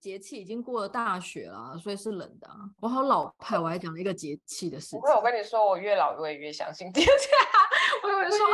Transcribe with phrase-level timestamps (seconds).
[0.00, 2.56] 节气已经过了大雪了，所以是冷的啊。
[2.80, 5.00] 我好老派，我还讲了一个节气的事情。
[5.00, 7.08] 不是，我跟你说，我越老我也越相信 节气。
[8.02, 8.46] 我跟你说，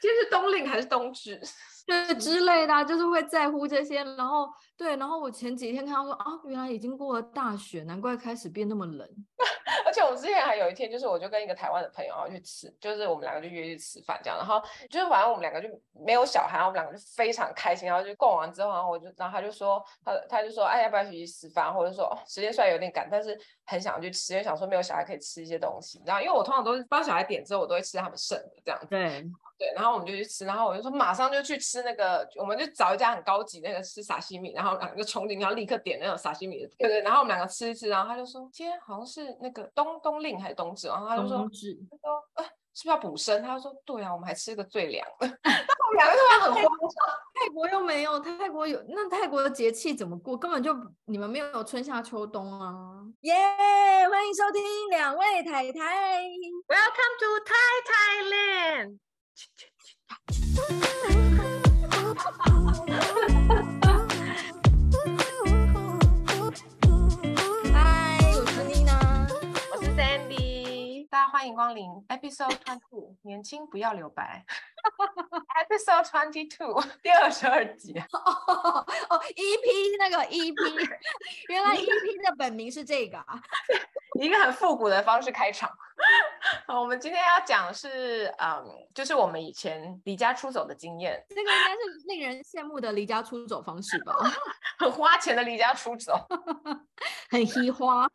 [0.00, 1.40] 今天是冬令还是冬至？
[1.86, 4.02] 对之类的，就是会在乎这些。
[4.04, 9.08] 然后对，然后我前几天看到说啊，原来已经过了大雪，难怪开始变那么冷。
[9.84, 14.38] 而且我之前还有一天，就是我就跟一个台湾的朋友然后去吃，就是我们两个就约去吃饭这样。
[14.38, 17.88] 然后就是反正我们两个就没有小孩，然后我们两个就非常开心。
[17.88, 21.72] 然后就逛完之后，然后我就然后他就说他他就说哎，要不要一起去吃饭？
[21.72, 26.00] 或者说时间虽然有点赶，但是很想去吃，因为想说没有小孩可以吃一些东西。
[26.06, 28.86] 然后因为我通常都是帮小孩点之后，我都会吃他们剩的这样子。
[28.88, 29.28] 对。
[29.62, 42.44] 对，然后我们就去吃，然后我就说马上就去吃那个，我们就找一家很高级那个吃沙西米，然后两个冲进，然后立刻点那种沙西米的，对对，然后我们两个吃一吃，然后他就说今天好像是那个冬冬令还是冬至，然后他就说，冬至他说呃
[42.74, 43.40] 是不是要补身？
[43.40, 46.68] 他就说对啊，我们还吃个最凉的， 我们两个突然很慌张，
[47.34, 50.36] 泰国又没有，泰国有那泰国的节气怎么过？
[50.36, 52.82] 根本就你们没有春夏秋冬啊！
[53.20, 56.18] 耶、yeah，欢迎收听两位太太
[56.66, 58.98] ，Welcome to Thai Thailand。
[67.72, 69.26] 嗨，我是妮娜，
[69.72, 74.44] 我是 Sandy，大家欢迎光临 Episode Twenty Two，年轻不要留白。
[75.62, 77.94] Episode Twenty Two， 第二十二集。
[78.12, 78.86] 哦
[79.36, 80.98] ，EP 那个 EP，
[81.48, 83.40] 原来 EP 的本名是这个啊。
[84.20, 85.70] 一个很复古的方式开场。
[86.66, 91.24] 好，我们今天要讲的是，嗯，就是我们以前离家出走的经验。
[91.28, 94.14] 这个应该是令人羡慕的离家出走方式吧？
[94.78, 96.14] 很花钱的离家出走，
[97.30, 98.06] 很稀花。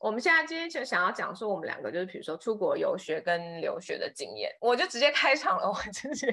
[0.00, 4.54] 我们现在今天就想要讲说，我们两个就是比如说出国游学跟留学的经验。
[4.60, 6.26] 我就直接开场了， 我真是，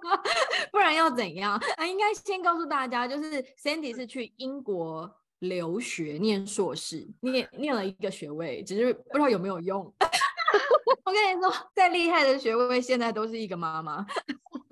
[0.72, 1.60] 不然要怎样？
[1.76, 5.14] 啊，应该先告诉大家，就是 Sandy 是去英国。
[5.40, 9.80] 留学念硕士，念念了一个学位，只是不知道有没有用。
[11.04, 14.06] 我跟你说，再厉害的学位，现在都是一个妈妈。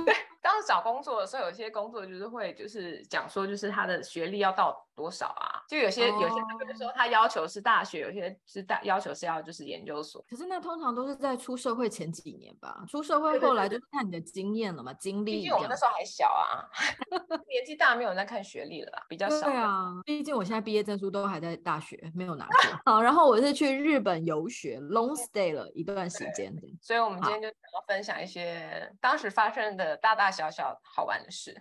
[0.07, 5.63] 对，当时找工作的时候，有些工作就是会就是讲说，就是他的学历要到多少啊？
[5.69, 6.23] 就有些、oh.
[6.23, 10.23] 有些，比如说他要求是大学，有些是大要求是要就是研究所。
[10.29, 12.85] 可是那通常都是在出社会前几年吧？
[12.89, 15.37] 出社会后来就是看你的经验了嘛，经历。
[15.37, 16.67] 毕竟我们那时候还小啊，
[17.49, 19.47] 年纪大没有人在看学历了啦，比较少。
[19.47, 22.55] 对啊，毕竟我现在毕业证书都还在大学，没有拿过。
[22.93, 26.63] 好，然后我是去日本游学，long stay 了一段时间的。
[26.81, 31.55] 所以我们今天就想要分享一些当时发生的大大小小好玩的事，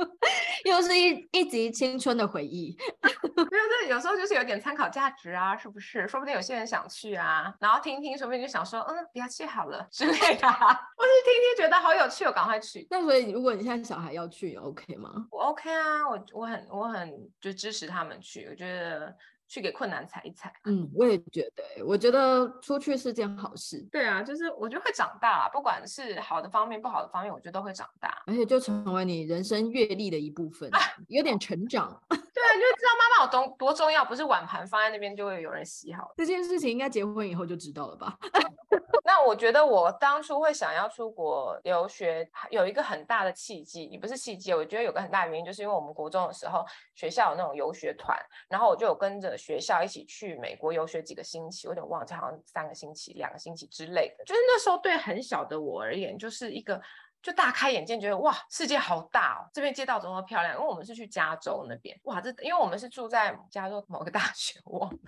[0.66, 2.76] 又是一一集青春的回忆。
[3.02, 6.06] 没有，这有时候就是有点参考价值啊，是不是？
[6.08, 10.18] 说不定有些人想去啊，然后听听，说不定就想说，嗯，不要去好了之类的。
[10.50, 12.86] 或是听听觉得好有趣，我赶快去。
[12.90, 15.10] 那所以，如果你现在小孩要去，OK 吗？
[15.30, 19.16] 我 OK 啊，我我很我很就支持他们去，我觉得。
[19.50, 23.84] 去给困难踩一踩，嗯，我也觉得，我觉得出去是件好事。
[23.90, 30.78] 对啊，就是我觉得会长大，不管是好的方面、不好的方面，我觉得都会长大，而且就成为你人生阅历的一部分，啊、
[31.08, 32.00] 有点成长。
[32.40, 36.12] 对啊，就知道妈妈有多多重要，不是碗盘放在那边就会有人洗好。
[36.16, 38.16] 这件事情应该结婚以后就知道了吧？
[39.04, 46.64] 那我觉得我当初会想要出国留学，有一个很大的契机，也不是契机，我觉得有个很大的原因，就是因为我们国中的时候
[46.94, 48.16] 学校有那种游学团，
[48.48, 54.24] 然后我就有跟着学校一起去美国游学几个星期，我有点忘记，好像三个星期、两个星期之类的。
[54.24, 56.80] 就是那时候对很小的我而言，就是一个。
[57.22, 59.48] 就大开眼界，觉得哇，世界好大哦！
[59.52, 60.54] 这边街道怎么漂亮？
[60.54, 64.98] 因为我们是去加州那边，哇，这因为我们是住在加州某个大学， 忘了，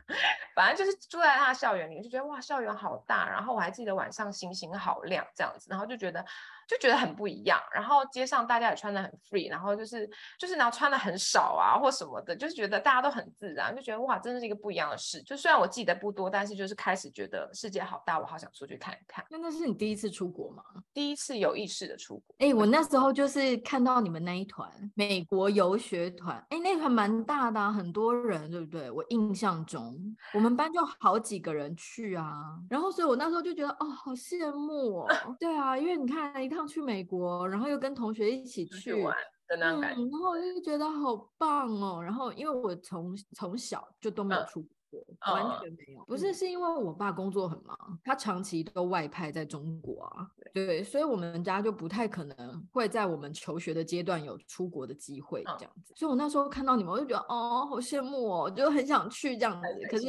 [0.54, 3.28] 反正就是住在他的校园里，就觉得哇，校园好大。
[3.28, 6.24] 然后我还记得晚上星星好亮，这样子，然后就觉得。
[6.68, 10.08] 就觉得很不一样，然后街上大家也穿得很 free，然后就是
[10.38, 15.22] 就是然后穿的很少啊或什么的，就是觉得大家都很自然，就觉得哇，真的是一个不一样的事。
[15.22, 19.24] 就虽然我记得不多，但是就是开始觉得世界好大，我好想出去看一看。
[19.30, 20.62] 那那是你第一次出国吗？
[20.94, 22.34] 第一次有意识的出国。
[22.38, 28.90] 哎，我那时候就是看到你们那一团美国游学团，哎，那团蛮大的啊，很多人，对不对？
[28.90, 29.96] 我印象中
[30.34, 35.08] 我们班就好几个人去啊，然后所以我那时候就觉得哦，好羡慕哦。
[35.38, 36.62] 对啊，因为你看一趟。
[36.66, 39.14] 去美国，然后又跟同学一起去玩
[39.48, 42.00] 的那种感觉，然后我就觉得好棒哦。
[42.00, 46.04] 然后因为我从从小就都没有出过，完全没有。
[46.06, 55.92] 不是，是因为我爸工作很忙，他长期都外派在中国啊，对，所以我们家就不太可能会在我们求学的阶段有出国的机会这样子。
[55.96, 59.68] 所以我那时候看到你们，我就觉得哦，好羡慕哦，就很想去这样子。
[59.90, 60.06] 可是，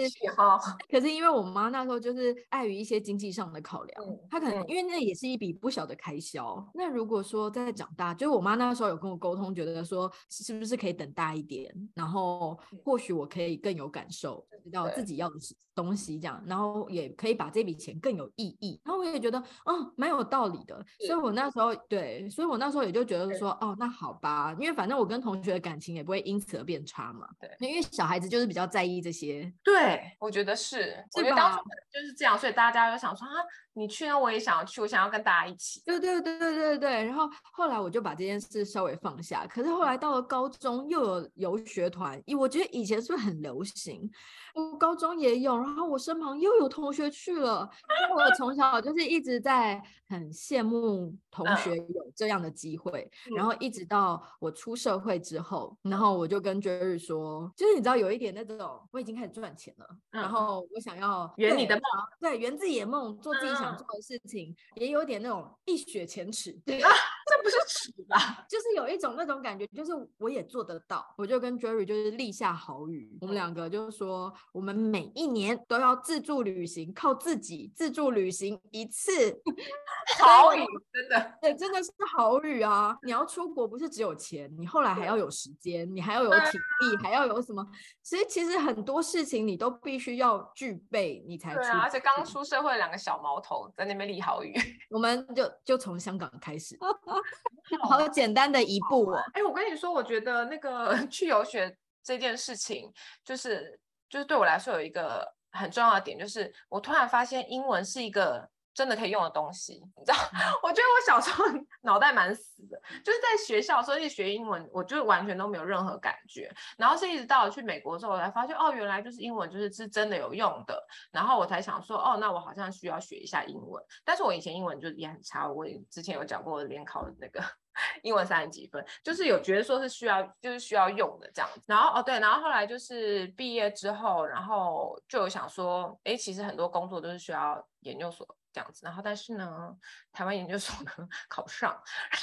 [0.89, 6.65] 可是因为我妈那时候就是碍于一些经济上的考量，她可能因为那也是一笔不小的开销。
[6.73, 15.35] 那如果说在长大，就是我妈那时候有跟我沟通，觉得说是不是可以等大一点，然后或许我可以更有感受，知道自己要的
[15.75, 18.79] 东西这样，然后也可以把这笔钱更有意义。
[18.83, 20.83] 然后我也觉得，哦，蛮有道理的。
[21.05, 27.27] 所以我那时候对，所以我那时候也就觉得说，哦，那好吧，因为反正我跟同学的感情也不会因此而变差嘛。
[27.39, 29.51] 对，因为小孩子就是比较在意这些。
[29.63, 31.59] 对，我觉得是，我觉得当时
[31.93, 33.33] 就是这样，所以大家就想说啊。
[33.73, 35.81] 你去呢，我也想要去，我想要跟大家一起。
[35.85, 37.03] 对对对对对对。
[37.05, 39.47] 然后后来我就把这件事稍微放下。
[39.47, 44.09] 可是后来到了高中，又有游学团，因为我觉得以前是不是很流行？
[44.53, 47.67] 我高中也有，然后我身旁又有同学去了。
[48.15, 61.83] 我从小就是一直在很羡慕同学有这样的机会，嗯、然后一直到我出社会之后，然后我就跟 Jerry 说，就是你知道有一点那种，我已经开始赚钱了，嗯、然后我想要圆你的梦，
[62.19, 66.51] 对，圆自己的梦，做自己想做的事情，嗯、也有点那种一雪前耻。
[66.65, 66.89] 对 啊
[67.25, 68.45] 这不是耻吧？
[68.49, 71.05] 就是有一种那种感觉，就是我也做得到。
[71.17, 79.41] 我就跟 Jerry 就是立下豪语，我们两个就是说，我们每一年都要自助旅行，靠自己自助旅行一次。
[80.19, 80.59] 豪语，
[80.91, 82.97] 真的，对，真的是好雨啊！
[83.03, 87.65] 你要出国，不是只有钱，你后来还要有时间，你还要有体力，还要有什么？
[88.01, 91.61] 其实其实很多事情你都必须要具备，你才出。
[91.61, 94.53] 对啊，而且刚出社会两个小毛头在那边立好雨，
[94.89, 96.77] 我们就就从香港开始。
[97.83, 99.17] 好简单的一步哦！
[99.33, 102.91] 哎、欸，我跟你说，我觉得那个 去游学这件事情，
[103.23, 103.79] 就是
[104.09, 108.49] 就是对我来说有一个很重要的点，就是我突然发现英文是一个。
[108.73, 110.17] 真的可以用的东西， 你知道？
[110.63, 111.45] 我觉得我小时候
[111.81, 116.51] 脑袋蛮死的，就是在学校所以学英文，我就完全都没有任何感觉。
[116.77, 120.81] 然后是一直到了去美国之后，我才发现哦，原来就是英文就是是真的有用的。
[121.11, 123.83] 然后我才想说，哦，那我好像需要学一下英文。
[124.03, 127.43] 但是我以前英文就也很差，我之前有讲过联考的那个
[128.01, 131.61] 英文三十几分，就是有觉得说是需要，就是需要用的这样子。
[131.67, 138.27] 然后哦对，然后后来就是毕业之后，然后就有想说，哎，其实很多工作都是需要研究所。
[138.53, 139.75] 这样子，然后但是呢，
[140.13, 141.75] 台湾研究所能 考不上，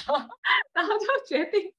[0.07, 0.25] 然后
[0.73, 1.71] 然后就决定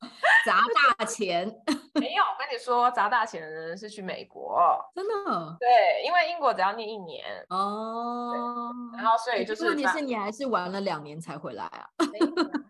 [0.44, 0.60] 砸
[0.98, 1.46] 大钱。
[1.94, 5.56] 没有，我跟你说，砸大钱的人是去美国，真的。
[5.58, 11.88] 对，因为英国只要念一年哦，然后所以就是问题是你还是玩了两年才回来啊？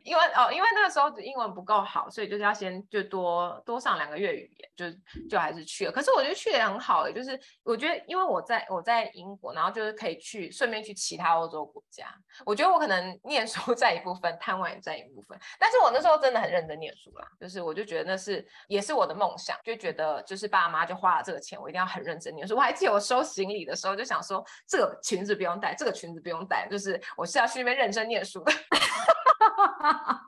[0.03, 5.93] 因为哦，因为那个时候英文不够好，所以就是要先就多多上两个月语言，就就还是去了。
[5.93, 12.06] 可是我觉得去也很好，就是我觉得因为我在我在英国，然后就是可以去顺便去其他欧洲国家。
[12.45, 15.37] 我觉得我可能念书占一部分，贪玩也占一部分。
[15.58, 22.55] 但是我那时候真的很认真念书啦，就是我就觉得那是也是我的梦想，就觉得就是爸妈就花了这个钱，我一定要很认真念书。
[22.55, 28.52] 我还记得我收行李的时候就想说，这个裙子不用带，这个裙子不用带，就是我是要去那边认真念书的。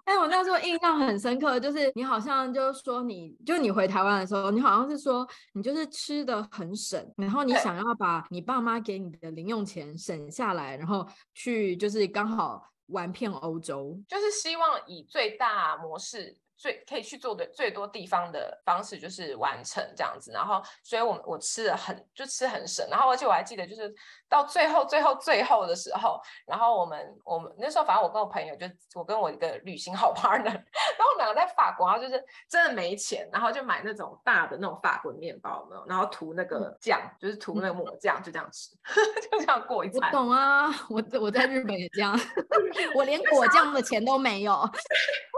[0.05, 16.37] 哎，我那时候印象很深刻，就是你好像就是说你，就你回台湾的时候，你好像是说你就是吃的很省，然后你想要把你爸妈给你的零用钱省下来，然后去就是刚好玩遍欧洲，就是希望以最大模式。
[16.65, 23.95] 最可以去做的最多地方的方式就是完成这样子，然后所以我我吃的很就吃很省，然后而且我还记得就是
[24.31, 38.71] 到最后最后最后的时候，然后我们我们那时候反正我跟我朋友就我跟我一个旅行好 partner，然后我们两个在法国，然后就是真的没钱，然后就买那种大的那种法棍面包，没有，然后涂那个酱，嗯、就是涂那个抹酱，就这样吃，
[39.31, 40.09] 就这样过一餐。
[40.09, 42.19] 我懂啊，我我在日本也这样，
[42.97, 44.67] 我连果酱的钱都没有。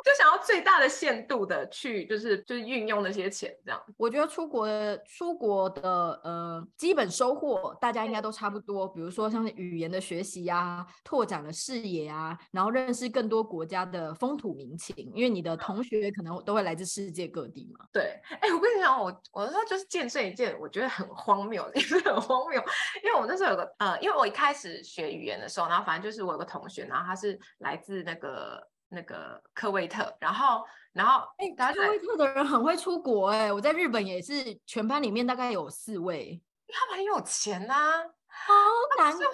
[0.07, 3.81] 就想要最大的限度的去，就是就是运用那些钱，这样。
[3.97, 8.89] 我觉得出国的出国的呃基本收获，大家应该都差不多。
[8.89, 14.95] 比如说像是语言的学习啊，拓展了视野啊，然后认识更多国家的风土民情。
[15.15, 17.87] 因为你的同学可能都会来自世界各地嘛。
[17.93, 22.61] 对，哎，我跟你讲，我我那时候就是见这一件我觉得很荒谬， 也是很荒谬。
[23.05, 28.67] 因为我那时候有个呃，因为我一开始学语言的时候，然后反正就是我有个同学，然后他是来自那个。
[28.89, 30.63] 那个科威特，然后，
[30.97, 38.55] 然后，哎，科威特的人很会出国哎，我在日本也是，全班里面大概有四位，他们很有钱呐、啊，哦，
[38.99, 39.26] 难怪。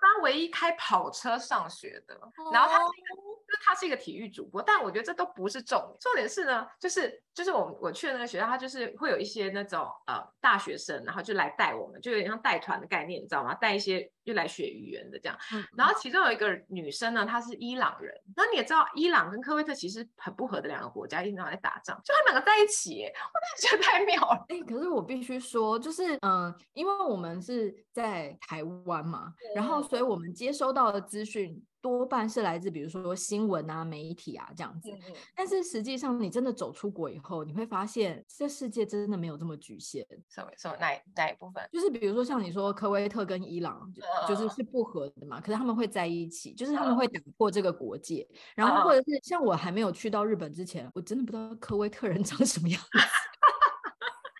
[0.00, 2.14] 班唯一开跑车上学的，
[2.52, 13.54] 然后他是一个，就他是一个体育主播，但我觉得这都不是重点，重点是呢，就是就是我我去的那个学校，他就是会有一些那种呃大学生，然后就来带我们，就有点像带团的概念，你知道吗？
[13.54, 15.38] 带一些就来学语言的这样。
[15.54, 24.44] 嗯、然后其中有一个女生呢，她是伊朗人，那你也知道，伊朗跟科威特其实很不合的两个国家，经常在打仗，就他们两个在一起，我真的觉得太妙了。
[24.48, 31.64] 哎、欸，可是我必须说，就是嗯、呃，因为我们是在台湾嘛，然后所以我们接收到的资讯。
[31.80, 34.90] 多半是来自比如说新闻啊、媒体啊这样子，
[35.36, 40.04] 但是实际上你真的走出国以后，你会发现这世界真的没有这么局限。
[40.28, 41.62] 什么什么哪哪一部分？
[41.72, 43.88] 就是比如说像你说科威特跟伊朗
[44.26, 48.26] 就，是是不合的嘛，可是他们会在一起，就是他们会打破这个国界。
[48.30, 52.88] 嗯、然后或者是像我还没有去到日本之前，我真的不知道科威特人 长什么样子。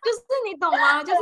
[0.01, 0.21] 就是
[0.51, 1.05] 你懂吗？
[1.05, 1.19] 就是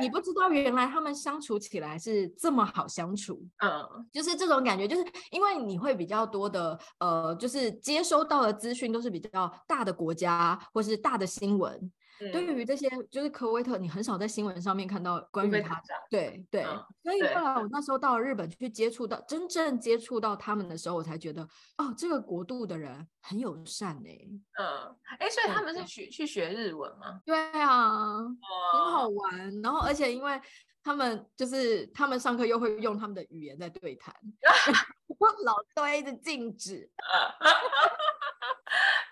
[0.00, 11.92] 你你不知道原来他们相处起来是这么好相处，嗯，就是这种感觉，就是因为你会比较多的呃，就是接收到的资讯都是比较大的国家或是大的新闻。
[12.20, 15.82] 嗯、对于这些，就是科威特，你很少在新闻上面看到关于他。
[16.08, 21.42] 对对，嗯、所以后来我那时候到了日本去接触到，真正接触到他们的时候，我才觉得，
[21.78, 24.18] 哦，这个国度的人很友善哎。
[24.60, 27.20] 嗯，哎，所以他们是学去学日文吗？
[27.24, 29.60] 对啊，很好玩。
[29.60, 30.40] 然后，而且因为
[30.82, 34.14] 他们就是他们上课又会用他们的语言在对谈
[35.44, 36.88] 老师都会一直禁止。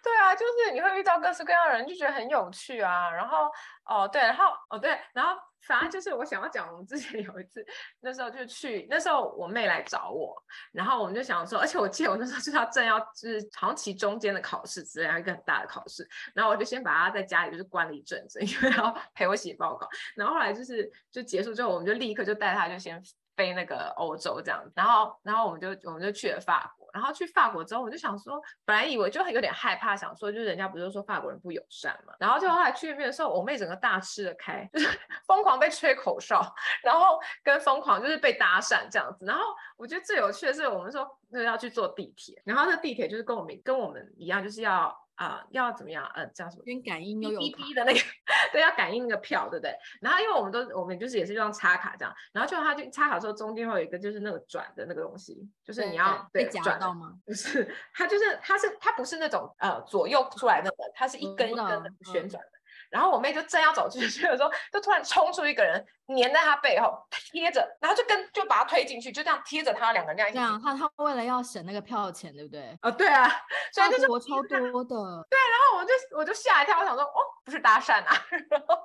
[0.03, 3.09] 对啊，就是你会遇到各式各样的人，就觉得很有趣啊。
[3.11, 3.51] 然后
[3.85, 7.65] 哦，对，然后哦对，然后反正就是我想要讲，我们之前有一次，
[8.01, 10.35] 那时候就去，那时候我妹来找我，
[10.73, 16.05] 然后我们就想说，而且我记得我那时候就是要正要就是好像期中间的考试之类，一个很大的考试，
[16.35, 19.89] 然后我就先把她在家里就是关了一阵子， 因为要陪我写报告。
[20.17, 23.01] 然后后来就是就结束之后，我们就立刻就带她就先
[23.37, 26.82] 飞那个欧洲这样，然后然后我们就我们就去了法国。
[26.93, 32.13] 然后去法国之后，我就想说，本来以为就有点害怕，想说就是人家不是说法国人不友善嘛。
[32.19, 34.89] 然后就后来去那边的时候，我妹整个大吃的开，就是
[35.27, 36.41] 疯狂被吹口哨，
[36.83, 39.25] 然后跟疯狂就是被搭讪这样子。
[39.25, 39.43] 然后
[39.77, 45.02] 我觉得最有趣的是，我们说那个要去坐地铁，然后那地铁就是跟我们跟我们一样，就是要。
[45.15, 46.05] 啊、呃，要怎么样？
[46.15, 46.63] 呃，叫什么？
[46.65, 48.01] 跟感应悠游卡的那个，
[48.53, 49.75] 对，要感应那个票，对不对？
[50.01, 57.15] 然后因为我们都，我们就是也是用插卡这样，然后就它就插卡的时候，中间会有一个就是那个转的那个东西，就是你要对转到吗？
[57.25, 62.49] 不是，它就是它是它不是那种呃左右出来那个，它是一根一根的旋转的。
[62.49, 62.62] 嗯
[62.93, 70.33] 然后我妹就正要走进去的时候，就突然冲出一个人，粘在她背后贴着，然后就跟就把她推进去，就这样贴着她两个人这样。
[70.33, 72.61] 这样，她她为了要省那个票钱，对不对？
[72.83, 73.29] 啊、哦，对啊，
[73.73, 75.27] 所以就是我超多的。
[75.31, 78.15] 对，然后我就我就吓一跳，我想说，哦，不是搭讪啊。
[78.51, 78.77] 然后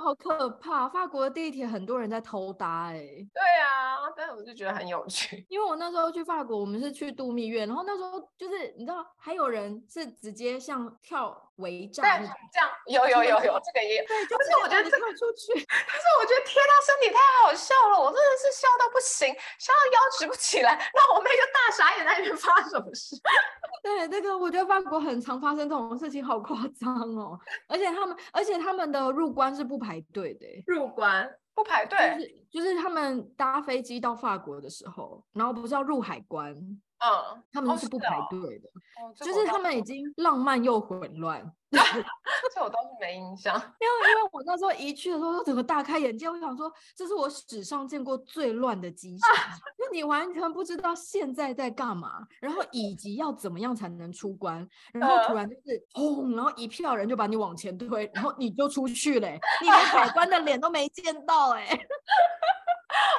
[0.00, 2.94] 好可怕，法国的地铁很多人在偷搭，哎。
[2.94, 11.46] 对啊，但是我就觉得很有趣，因为我那时候去法国，我们是去度蜜月，然后那时候就是你知道，还有人是直接像跳。
[11.60, 14.04] 围站，这样有有有有，这个也有。
[14.08, 19.28] 对，就 是我觉得这个出去，但是我觉得贴到，身体太好笑了，我真的是笑到不行，
[19.58, 20.90] 笑到腰直不起来。
[20.94, 23.14] 那我妹就大傻眼，在那边发生什么事？
[23.84, 27.38] 对，这个我觉得法国很常发生这种事情，好夸张哦。
[27.68, 36.54] 而且他们，而且他们的入关是不排队的，入关不排队，就是就是他们搭飞机到法国的时候，然后不是要入海关。
[37.00, 38.68] 嗯，他们是不排队的，
[39.02, 41.40] 哦哦、就是他们已经浪漫又混乱。
[41.72, 49.30] 这我倒是没印象，因为因为我那时候一去的时候，我整个大开眼界，我想说这是我史上见过最乱的机场，
[49.78, 59.28] 就你完全不知道现在在干嘛，然后以及要怎么样才能出关，然后突然就是轰，然后一票人就把你往前推，然后你就出去了，
[59.62, 61.66] 你连海关的脸都没见到哎。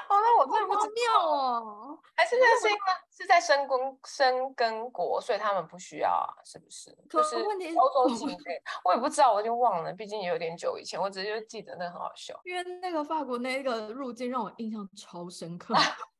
[0.10, 2.80] 哦，那我真的不知道哦，还是那是因为
[3.12, 6.96] 是在申根申根国，所以他们不需要啊，是不是？
[7.08, 8.36] 可是问题是欧洲境内，
[8.84, 12.38] 我也不知道，我已经忘了，毕竟也有点久以前，我只是记得那很好笑。
[12.44, 15.74] 因为那个法国那个入境让我印象超深刻，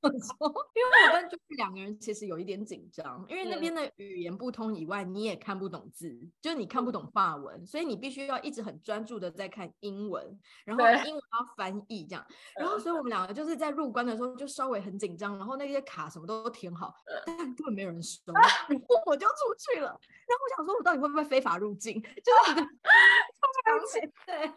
[0.04, 6.10] 因为我跟就是两个人其实有一点紧张，因为那边的语言不通以外，你也看不懂字，
[6.42, 12.26] 就是你看不懂法文，所以你必须要一直很专注的在看英文，然后英文要翻译这样，
[12.58, 13.42] 然后所以我们两个就。
[13.42, 16.91] 就是在入关的时候就稍微很紧张，然后那些卡什么都填好，
[17.26, 19.88] 但根本没有人收， 然后我就出去了。
[19.88, 22.00] 然后我想说，我到底会不会非法入境？
[22.02, 22.10] 就
[22.46, 22.68] 是你的，
[24.26, 24.52] 对，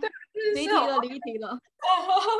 [0.00, 0.10] 对，
[0.54, 1.58] 离题了，离题了。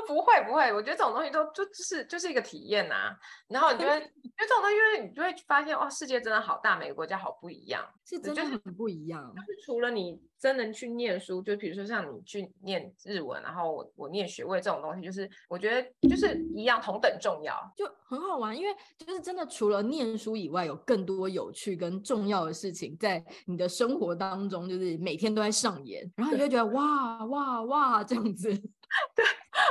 [0.06, 3.16] 不会不会，我觉得这种东西都就就是就是一个体验呐、啊。
[3.48, 9.32] 然后你就会，因为这种东西，就是你就会发现，哇，世界真的好大，每个国家好不一样，是真的很不一样。
[9.34, 18.56] 就是除了你真能去念书，就比如说像你去念日文，然后我我念学位这种东西，就是我觉得就是一样同等重要，就很好玩。
[18.56, 28.50] 因为就是真的除了念书以外，有更多有趣跟重要的事情在你的生活当中，就是每天都在上演，然后你就觉得哇哇哇这样子。
[29.14, 29.24] 对，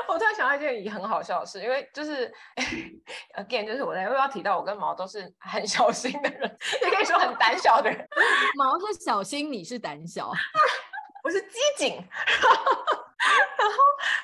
[0.07, 2.31] 我突然想到一件也很好笑的事，因为就是
[3.37, 8.07] again，就是我在又要提到我跟毛都是很小心的人，也可以说很胆小的人。
[8.55, 10.31] 毛是小心，你是胆小，
[11.23, 12.07] 我是机警。
[13.65, 13.77] 然 后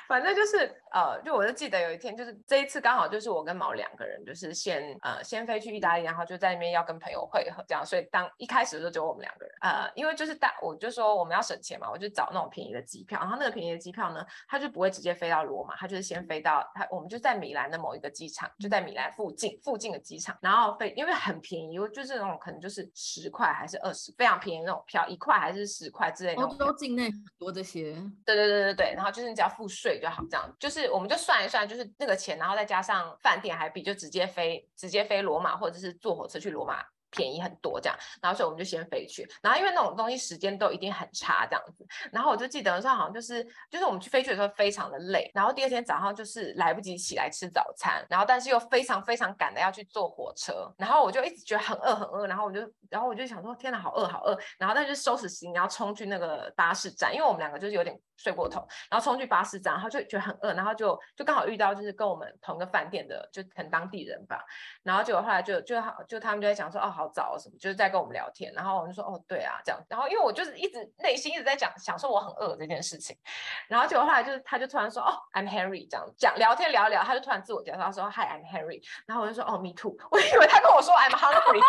[0.06, 7.84] 反正就是呃，就我就记得有一天，就是这一次刚好就是我跟毛两个人，就是先呃先飞去意大利，然后就在那边要跟朋友会合，这样。
[7.84, 13.18] 所以当一开始的时候只有我们两个人，呃，因为就是大我就说我们要省钱嘛，我就找那种便宜的机票。
[13.18, 26.42] 然后那个便宜的机票呢，它就不会直接飞到罗马，它就是先飞到它，我们就在米兰的某一个机场，就在米兰附近附近的机场，然后飞，因为很便宜，就是那种可能就是十块还是二十，非常便宜那种票，一块还是十块之类的。
[26.42, 27.92] 欧洲境内很多这些。
[28.24, 29.31] 对对对对对，然后就是。
[29.34, 36.84] 只要付税就好，这样就是我们就算一算，就是那个钱，然后再加上饭店还比就直接飞直接飞罗马，或者是坐火车去罗马。
[37.12, 64.42] 便宜很多这样，然后所以我们就先飞去，然后因为那种东西时间都一定很差这样子，然后我就记得说好像就是就是我们去飞去的时候非常的累，然后第二天早上就是来不及起来吃早餐，然后但是又非常非常赶的要去坐火车，然后我就一直觉得很饿很饿，然后我就然后我就想说天哪好饿好饿，然后但是收拾行李要冲去那个巴士站，因为我们两个就是有点睡过头，然后冲去巴士站，然后就觉得很饿，然后就就刚好遇到就是跟我们同个饭店的就很当地人吧，
[64.82, 65.76] 然后结果后来就就
[66.08, 67.01] 就他们就在讲说哦好。
[67.02, 73.16] 好早什么，就是在跟我们聊天，然后我就说哦，对啊，这样，然后因为我就是一直内心一直在讲，想说我很饿这件事情，
[73.66, 81.58] 然后结果后来就是他就突然说哦，I'm Harry 这样讲聊天聊一聊，他就突然自我介绍，他说 Hi，I'm Harry，然后我就说哦，Me too，我以为他跟我说 I'm hungry，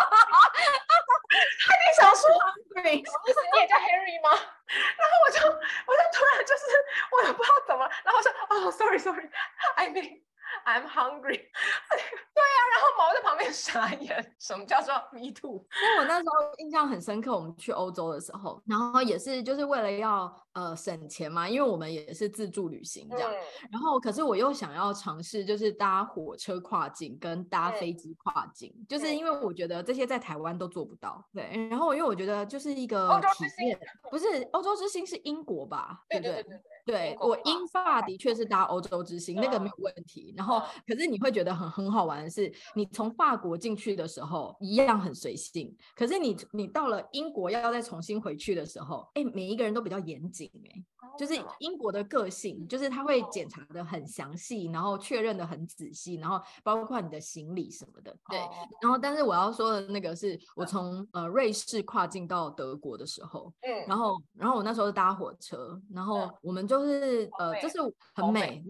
[1.66, 4.30] 他就想说 hungry，意思你也叫 Harry 吗？
[4.70, 6.64] 然后我就我就突然就是
[7.10, 10.22] 我也不知道怎么，然后我说哦，Sorry，Sorry，I mean。
[10.64, 11.38] I'm hungry，
[12.34, 15.64] 对呀、啊，然后毛在旁边 傻眼，什么叫做 me too？
[15.82, 23.36] 因为我那时候印象很深刻，我们去欧洲的时候，然后也是就是为了要呃省钱嘛，因为我们也是自助旅行这样，嗯、
[23.70, 33.78] 然后可是我又想要尝试就是搭火车跨境跟搭飞机跨境，嗯、就是因为我觉得这些在台湾都做不到，对，然后因为我觉得就是一个体验，
[34.10, 36.02] 不是欧洲之星是英国吧？
[36.08, 36.60] 对对对对。
[36.86, 40.34] 对，我英法的确是搭欧洲之星，那个没有问题。
[40.36, 50.84] 然后，可是你会觉得很很好玩的是，你从法国进去的时候一样很随性，可是你你到了英国要再重新回去的时候，哎，每一个人都比较严谨，哎。
[51.16, 58.10] 就是英国的个性，就是他会检查的很详细，然后确认的很仔细，然后包括你的行李什么的。
[58.28, 58.38] 对，
[58.80, 67.78] 然后但是我要说的那个是我从呃瑞士跨境到德国的时候，嗯，然后然后我那时候是搭火车，然后我们就是呃就是
[68.14, 68.64] 很美，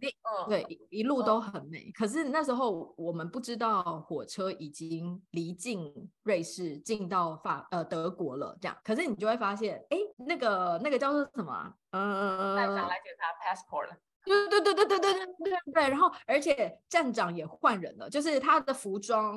[0.47, 1.91] 对，一路都很美。
[1.93, 5.91] 可是那时候我们不知道火车已经离境
[6.25, 8.77] 瑞士进到法呃德国了，这样。
[8.85, 11.64] 可是你就会发现，哎，那个那个叫做什么？
[11.91, 13.97] 嗯，站长来检查 passport 了。
[14.25, 15.91] 对对对对对对对对对。
[15.91, 19.37] 然后，而且站长也换人了，就是他的服装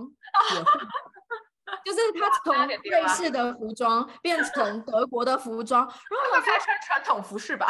[0.56, 0.88] 也换，
[1.84, 5.82] 就是 他从瑞士的服装变成德国的服装。
[5.82, 7.68] 然后我在穿传统服饰吧。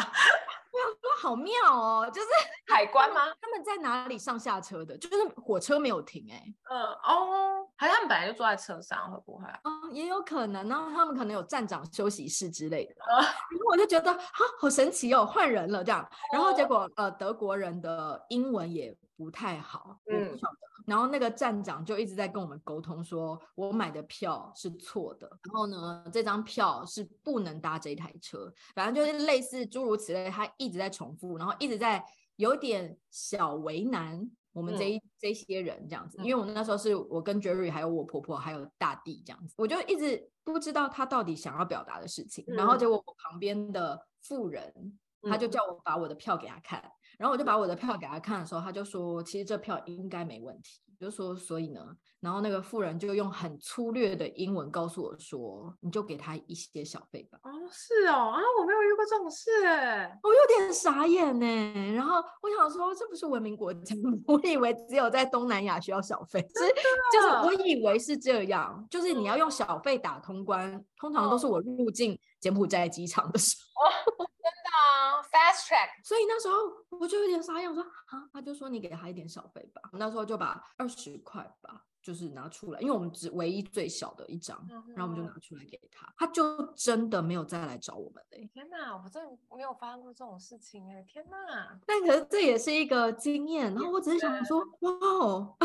[1.19, 2.27] 好妙哦，就是
[2.67, 3.21] 海关吗？
[3.41, 4.97] 他们在哪里上下车的？
[4.97, 6.55] 就是火车没有停哎、欸。
[6.69, 9.45] 嗯哦，还是他们本来就坐在车上，会不会？
[9.63, 10.67] 嗯，也有可能。
[10.67, 12.95] 然后他们可能有站长休息室之类的。
[13.07, 13.27] 然后
[13.71, 14.19] 我就觉得啊，
[14.59, 16.07] 好神奇哦，换人了这样。
[16.31, 20.57] 然后结果呃，德国人的英文也不太好，我不晓得。
[20.85, 25.27] 然后那个站长就一直在跟我们沟通，说我买的票是错的。
[25.43, 28.49] 然后呢，这张票是不能搭这台车。
[28.73, 32.01] 反正就是类似诸如此类，他一直在重复，然后一直在
[32.37, 36.17] 有点小为难我们这一、嗯、这些人这样子。
[36.19, 42.45] 因为我那时候是我跟 Jerry 还有我婆婆还有大弟这样子，我就一直不知道他到底想要表达的事情。
[42.47, 46.81] 嗯、然后结果我旁边的妇人，他就叫我把我的票给他看。
[47.17, 51.79] 然后我就把我的票给他看的时候，他就说：“其实这票应该没问题。”就说：“所以呢？”
[52.19, 61.93] 然后那个富人就用很粗略的英文告诉我说：“你就给他一些小费吧。”哦，是哦，啊，我没有遇过这种事，哎，我有点傻眼呢。
[61.93, 64.11] 然后我想说，这不是文明国家吗？
[64.25, 66.65] 我以为只有在东南亚需要小费，是
[67.13, 72.19] 就是我以为是这样，就是你要用小费打通关，通常都是我入境。
[72.47, 73.85] 柬埔寨机场的时候。
[73.85, 76.07] 哦，真的啊，fast track。
[76.07, 76.55] 所以那时候
[76.97, 79.81] 我就有点傻眼，我说啊，他就说你给他一点小费吧。
[79.93, 81.83] 那时候就把二十块吧。
[81.99, 88.49] 就是拿出来，因为我们只唯一最小的一张，嗯、然后我们就拿出来给他，他就真的没有再来找我们嘞。
[88.53, 91.03] 天哪，我真的没有发生过这种事情哎！
[91.03, 93.73] 天哪，但可是这也是一个经验。
[93.73, 95.57] 然后我只是想说，哇哦！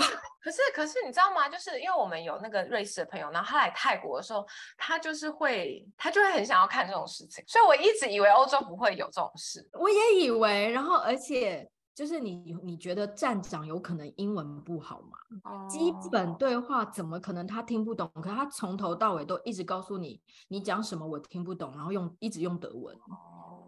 [0.43, 1.49] 可是可是你知道吗？
[1.49, 4.45] 就是因为我们有那个瑞士的朋友，然后他来泰国的时候，
[4.77, 9.67] 他就是会，他就会很想要看这种事情，所以我一直以为欧洲不会有这种事。
[9.75, 11.71] 我也以为，然后而且。
[11.95, 15.11] 就是你，你觉得站长有可能英文不好吗
[15.45, 15.69] ？Oh.
[15.69, 18.11] 基本对话怎么可能他听不懂？
[18.15, 22.97] 可是他从头到尾都一直告诉你，你讲什么我听不懂，然后用一直用德文。
[23.11, 23.61] Oh.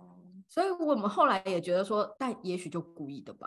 [0.48, 3.46] 所以我们后来也觉得说，但也许就故意的吧。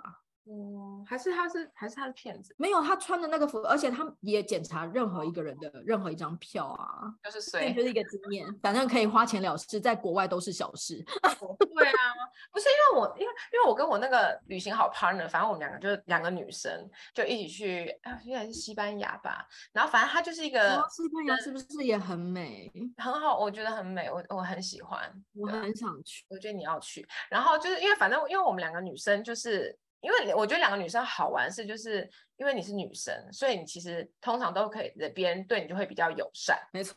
[0.49, 2.55] 哦，还是他是还是他是骗子？
[2.57, 11.03] 没有，他穿的那个服，而且他也检查任何一个人的任何一张票啊，就是谁，就是一个经验，反正可以花钱了事，在国外都是小事。
[11.03, 12.13] 对啊，
[12.51, 19.45] 不是因为我，因为因为我跟我那个旅行好 partner，反正我们两个就是两个女生，就一起去，啊，应该是西班牙吧。
[19.73, 22.71] 然后反正他就是一个，西班牙是不是也很美？
[22.97, 27.05] 很好，我觉得很美，我我很喜欢，我很想去，我觉得你要去。
[27.29, 29.77] 然后就是因为反正因为我们两个女生就是。
[30.01, 36.57] 因为我觉得两个女生好玩是，就是因为你是女生，所以你其实通常都可以，别人对你就会比较友善。
[36.71, 36.95] 没错。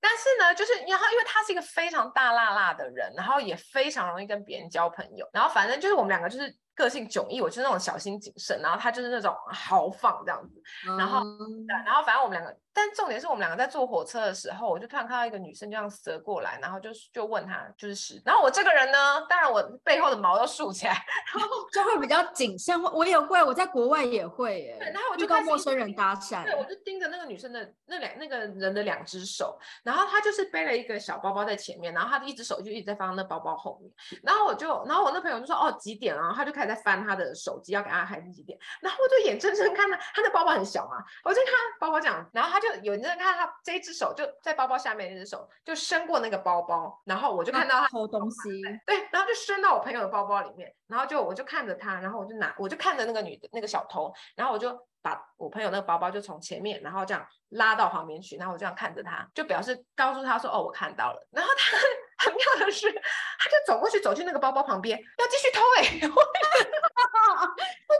[0.00, 6.56] 但是呢，就是然后因为他是一个非常大辣辣的人，然后也非常容易跟别人交朋友，然后反正就是我们两个就是。
[6.72, 10.62] 个性迥异，我就是那种小心谨慎，然后他就是那种豪放这样子，
[10.96, 20.92] 然后，嗯、然后反正我们两个，但重点是我们两个在坐火车的时候，我就突然看到一个女生这样折过来，然后就就问她就是屎，然后我这个人呢，当然我背后的毛都竖起来，
[21.34, 22.82] 然后就会比较谨慎。
[22.82, 37.60] 我也会，我在国外也会耶，然后我就跟陌生人搭讪，对，我就盯着那个女生的那两那个人的两只手，然后她就是背了一个小包包在前面，然后她的一只手就一直在放那包包后面，然后我就，然后我那朋友就说哦几点啊，他就开始在翻他的手。
[37.62, 54.70] 机要给他孩子几点，然后我就眼睁睁看到他的包包很小嘛，我就看包包这样，然后他就有认真看他这一只手就在包包下面，那只手就伸过那个包包，然后我就看到他偷东西，对，然后就伸到我朋友的包包里面，然后就我就看着他，然后我就拿，我就看着那个女的那个小偷，然后我就
[55.02, 61.76] 把我朋友那个包包就从前面，然后这样拉到旁边去，然后我这样看着他，就表示告诉他说，哦，我看到了，然后他
[62.24, 66.10] 很妙的是，他就走过去走去那个包包旁边要继续偷哎、欸。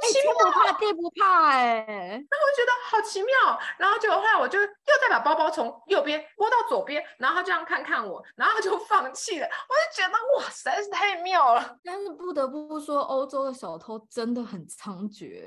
[0.00, 4.66] 天不怕地不怕哎，然后我觉得好奇妙，然后结果后来我就又
[5.00, 9.46] 再把包包从右边拨到左边，然后他这样看看我，然后他就放弃了。
[9.46, 11.78] 我就觉得哇，实在是太妙了。
[11.84, 15.42] 但是不得不说，欧洲的小偷真的很猖獗，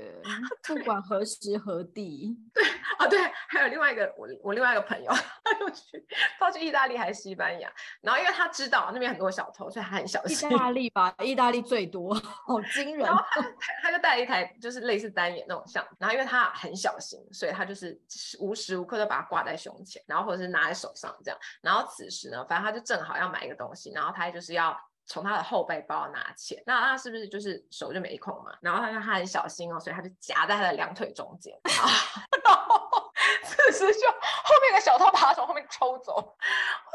[0.67, 2.35] 不管何时何地。
[2.53, 2.63] 对
[2.97, 6.05] 啊，对，还有另外一个我我另外一个朋友，他又去，
[6.39, 10.49] 他去意大利还是西班牙，然后因为他知道那边很多小偷，所以他很小心。
[10.49, 13.05] 意大利吧，意大利最多，好惊人。
[13.05, 13.23] 然后
[13.81, 17.99] 他就带了一台就是类似单眼那种像，然后因为他很小心，所以他就是
[18.39, 21.39] 无时无刻都把它挂在胸前，然后或者是拿在手上这样。
[21.61, 28.55] 然后此时呢，反正他就正好要买一个东西，然后他就是要从他的后背包拿钱，那他是不是就是手就没空嘛？
[28.61, 31.53] 然后他他很小心哦，所以他就夹在他的两腿中间。
[31.65, 33.11] 然后
[33.43, 36.35] 此时就后面的小偷把他从后面抽走，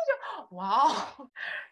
[0.09, 1.29] 就哇哦。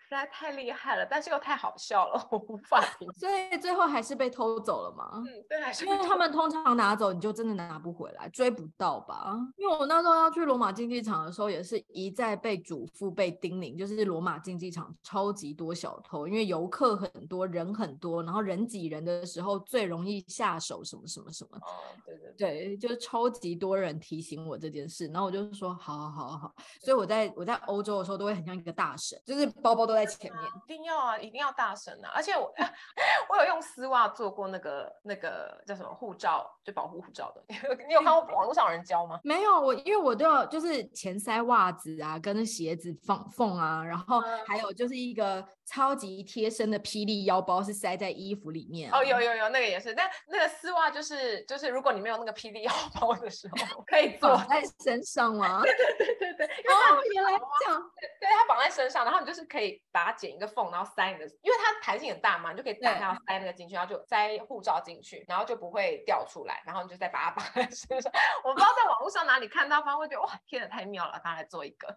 [0.08, 3.12] 实在太厉害了，但是又太好笑了，我无法 评。
[3.14, 5.10] 所以最后还是被偷走了吗？
[5.16, 9.36] 嗯，对，还是因为他们通常拿走，你就真的拿不回来，追不到吧？
[9.56, 21.58] 因为我那时候要去罗马竞技场的时候，也是一再被嘱咐、被叮咛，就是罗马竞技场超级多小偷，因为游客很多，人很多，然后人挤人的时候最容易下手，什么什么什么。
[21.58, 21.66] 哦，
[22.04, 26.54] 对对对，对，就是超级多人提醒我这件事，然后我就说好好好好好。
[26.80, 29.96] 所以我在我在欧洲的时候都会很像一个大神，就是包包都。
[29.96, 32.12] 在前面，一定要啊，一定要大神啊！
[32.14, 32.52] 而且我
[33.30, 37.42] 我有用丝袜做过那个那个叫什么护照，就保护护照的。
[37.88, 39.18] 你有看过网络上有人教吗？
[39.24, 45.42] 没有，我因为我都要就是前塞袜子啊，跟鞋子缝缝啊，然后还有就是一个。
[45.68, 49.92] 超级贴身的霹雳腰包是塞在衣服里面哦，有有有，那个也是。
[49.92, 55.62] 但那个丝袜就是就是，如果你没有那个霹雳 腰包的时候，可以绑在身上吗？
[55.62, 57.82] 对对对对对，因为它原来这样，
[58.20, 68.12] 对，它绑在身上，然后你就是可以把它剪一个缝，然后塞你的，因为它弹性很大嘛，你就可以打开塞那个进去，然后就塞护照进去，然后就不会掉出来，然后你就再把它绑在身上。
[68.44, 71.88] 我不知道在网络上哪里看到，反正会觉得哇，天哪，太妙了，他来做一个，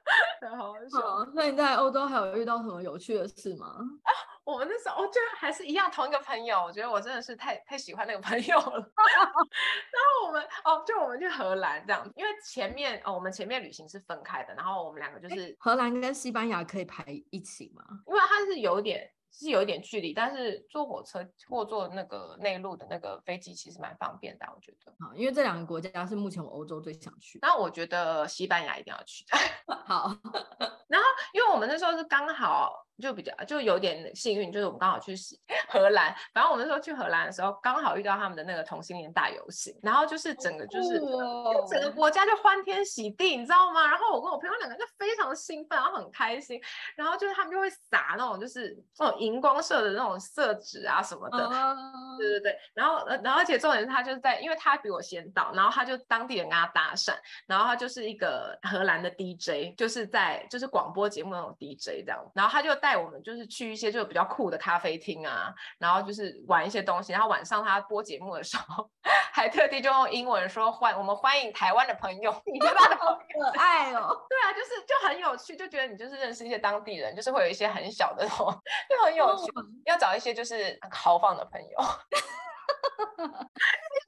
[0.41, 3.67] 然后好， 那你在欧洲还有遇到什么有趣的事吗？
[4.03, 4.12] 啊
[4.43, 8.91] 我们那时候就还是一样同一个朋友，我觉得我真的是太太喜欢那个朋友了。
[9.12, 17.84] 然后我们哦，就我们去荷兰这样，因为前面哦，我们前面旅行是分开的，然后我们两个就是荷兰跟西班牙可以排一起吗？
[18.08, 19.12] 因为它是有点。
[19.32, 24.91] 是有一点距离，但是坐火车或坐那个内陆的那个飞机其实蛮方便的，我觉得。
[25.06, 27.38] 啊，因为这两个国家是目前我欧洲最想去。
[27.43, 29.23] 那我觉得西班牙一定要去。
[29.86, 30.17] 好。
[30.89, 32.73] 然后，因为我们那时候是刚好。
[32.99, 35.13] 就比较就有点幸运，就是我们刚好去
[35.69, 43.88] 荷兰，反正我们那时候去荷兰的时候，刚好遇到他们的那个同性恋大游行，然后就是整个就是、哦、整个国家就欢天喜地，你知道吗？
[43.88, 46.62] 然后我跟我朋友两个就非常的兴奋，然后很开心，
[46.95, 51.77] 然后就是他们就会撒那种就是那种荧光色的那种色纸啊什么的，哦、
[52.17, 57.13] 对对对，然后然后而且重点是他就是在，因为他比我先到，然后他就当地人跟他搭讪，
[57.47, 62.88] 然后他就是一个荷兰的 DJ，就是在就是广播节目那种 DJ 这样，然后他就带。
[62.89, 68.89] 带我们就是去一些就比较酷的咖啡厅啊，然后就是玩一些东西，然后晚上他播节目的时候，
[69.32, 74.25] 还特地就用英文说欢我们欢迎台湾的朋友，你觉得 好可爱哦？
[74.28, 78.47] 对啊，就是就很有趣，就觉得你就是认识一些当地人，就是会有一些很小的那种，
[78.89, 81.78] 就很有趣，哦、要找一些就是豪放的朋友。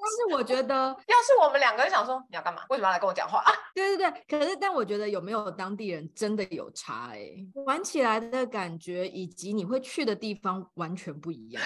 [0.01, 0.73] 但是我觉得，
[1.07, 3.51] 要是我们两个人想说你要干嘛，为什么要来跟我讲话啊？
[3.75, 11.61] 对对对，可是但我觉得有没有当地人真的有差哎、欸，玩起来的感觉以及你会去的地方完全不一样。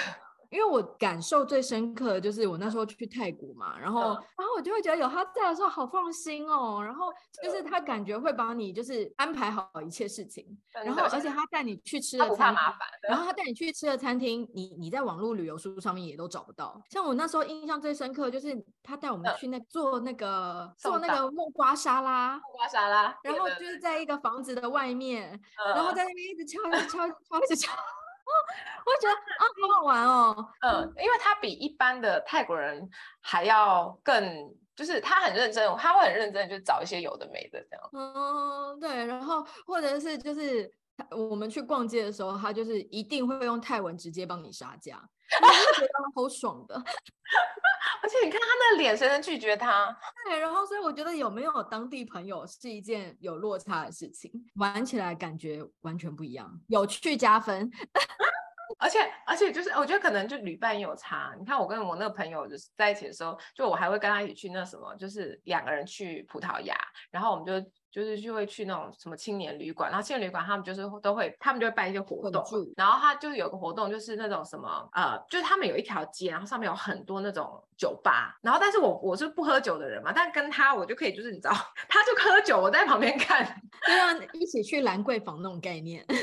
[0.56, 7.12] 因为我感受最深刻的就是我那时候去泰国嘛，然后，嗯、然后我就会觉得有他在的时候好放心哦，然后
[7.44, 12.64] 就是他感觉会帮你就是安排好一切事情，然后而且他带你去吃的餐厅，
[13.10, 16.82] 然后他带你去吃的餐厅，你你在网络旅游书上面也都找不到。
[16.90, 25.38] 像我那时候印象最深刻就是他带我们去那做那个做那个木瓜沙拉，木瓜沙拉，然后就是在一个房子的外面，
[25.76, 27.74] 然后在那边一直敲一直敲敲一直敲。
[28.26, 28.32] 哦，
[28.86, 30.50] 我觉得啊，好好玩哦。
[30.62, 32.90] 嗯，因为他比一般的泰国人
[33.22, 37.90] 还要更，就是他很认真，他会很认真，就找一些有的没的这样。
[37.94, 39.06] 嗯，对。
[39.06, 40.72] 然后或者是就是
[41.12, 44.98] 我们去逛街的时候，他就是一定会用泰文直接帮你杀价，
[45.42, 46.76] 我觉得好爽的。
[48.02, 49.96] 而且你看他那脸，谁能拒绝他？
[50.28, 57.70] 对，然后所以我觉得有没有当地朋友是一件有落差的事情，玩起来感觉完全不一样，有趣加分。
[58.78, 61.34] 而且而且就是我觉得可能就旅伴也有差。
[61.40, 66.76] 你看我跟我那个朋友就是在一起的时候，就我还会跟他一起去那什么，就是两个人去葡萄牙，
[67.12, 67.72] 然后我们就。
[67.96, 72.44] 就是就会去那种什么青年旅馆，然后青年旅馆他们就是都会，他们就会办一些活动，
[72.76, 81.56] 然后他就是有个活动，就是那种什么呃，就是他们有一条街，然后上面有很多那种酒吧，然后但是我我是不喝酒的人嘛，但跟他我就可以就是你知道，
[81.88, 83.46] 他就喝酒，我在旁边看，
[83.88, 86.06] 就像一起去兰桂坊那种概念。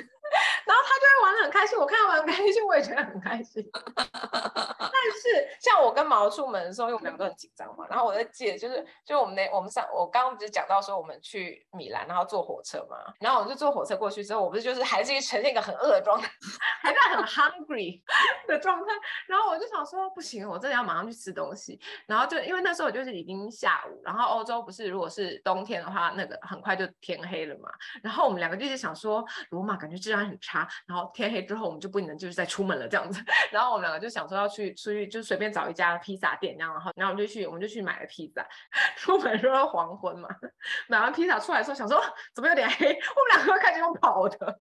[0.65, 3.63] 然后他就会玩的很开心，我看他玩得很开心，我也觉得很开心。
[5.03, 16.31] 但是像我跟毛出门的时候，因为我们两个很紧张嘛，然后我在借就是，就我们那我们上我刚刚不是讲到说我们去米兰，然后坐火车嘛，然后我就坐火车过去之后，我不是就是还是呈现一个很饿的状态，
[16.83, 18.01] 还在很 hungry
[18.47, 18.93] 的状态，
[19.27, 21.81] 然后我就想说不行，我真的要马上去吃东西。
[22.07, 27.71] 然后就因为那时候我就是已经下午，然后欧洲不是如果是冬天的话，那个很快就天黑了嘛，
[28.03, 30.69] 然后我们两个就一直想说罗马感觉治安很差。
[30.87, 33.23] 然后天黑之后，我们就不能就是再出门了这样子。
[33.51, 36.57] 然后我们两个就想说要去出去，就随便找一家披萨店。
[36.59, 38.47] 然后，然后我们就去，我们就去买了披萨。
[38.97, 40.29] 出门时候黄昏嘛，
[40.89, 42.01] 买完披萨出来的时候，想说
[42.35, 42.87] 怎么有点黑？
[42.89, 44.37] 我们两个开始用跑的，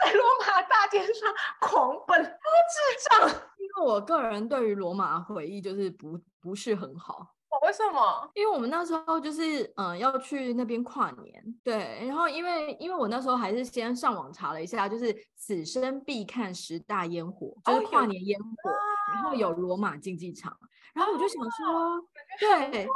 [0.00, 3.28] 在罗马大街上狂奔，好智障。
[3.58, 7.34] 因为我个人对于罗马回忆就是不不是很好。
[7.62, 8.30] 为什么？
[8.34, 18.74] 因为我们那时候就是嗯、呃、要去那边跨年，对，然后因为因为我那时候还是先上网查了一下，就是此生必看十大烟火，就是跨年烟火，哦、
[19.12, 20.56] 然后有罗马竞技场，
[20.92, 22.04] 然后我就想说，哦、
[22.38, 22.88] 对。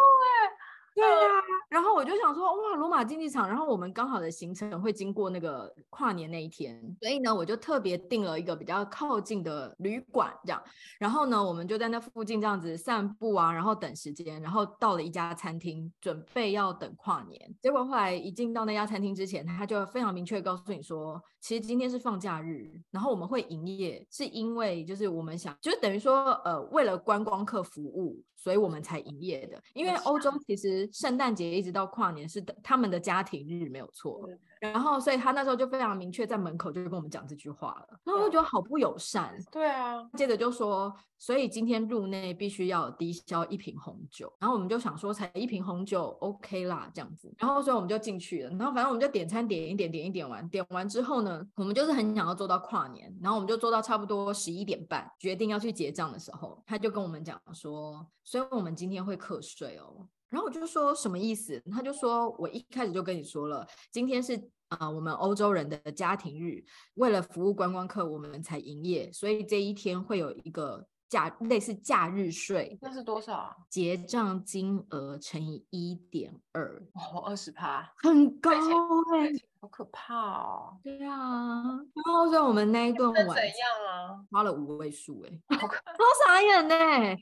[1.01, 10.63] 对呀、啊，然后我就想说，哇，罗马竞技场，然后我们刚好的行程会经过那个跨年那一天，所以呢，我就特别订了一个比较靠近的旅馆，这样，
[10.99, 30.89] 然后呢，我们就在那附近这样子散步啊，然后等时间，然后到了一家餐厅，准备要等跨年，结果后来一进到那家餐厅之前，他就非常明确告诉你说，其实今天是放假日，然后我们会营业，是因为就是我们想，就是等于说，呃，为了观光客服务，所以我们才营业的，因为欧洲其实。
[30.91, 34.27] 圣诞节一直到跨年是他们的家庭日，没有错。
[34.61, 37.99] 然后，所以他那时候就非常明确，在门口就跟我们讲这句话了。
[38.05, 39.35] 然后我就觉得好不友善。
[39.51, 40.07] 对啊。
[40.19, 44.31] 接着就说，所以今天入内必须要低消一瓶红酒。
[44.39, 47.35] 然后我们就想说，才一瓶红酒，OK 啦，这样子。
[47.39, 48.51] 然后所以我们就进去了。
[48.51, 53.11] 然后反正我们就点餐，点一点，点一点完，点完之后呢，我们就是很想要做到跨年。
[53.23, 60.07] 然后我们就做到差不多十一点半，决定要去结账的时候，他就跟我们讲说，所以我们今天会课税哦。
[60.31, 61.61] 然后我就说什么意思？
[61.73, 64.37] 他就说，我一开始就跟你说了，今天是
[64.69, 66.65] 啊、呃，我们欧洲人的家庭日，
[66.95, 72.79] 为了服务观光客，我们才营业，所以这一天会有一个假类似假日税。
[72.81, 73.57] 那是多少啊？
[73.69, 79.33] 结账金额乘以一点二，哦，二十趴，很高哎。
[79.63, 80.79] 好可怕哦！
[80.83, 81.63] 对啊，
[81.95, 83.37] 然后所以我们那一顿晚怎样
[83.91, 84.17] 啊？
[84.31, 86.75] 花了五位数哎，好可怕，好傻眼呢！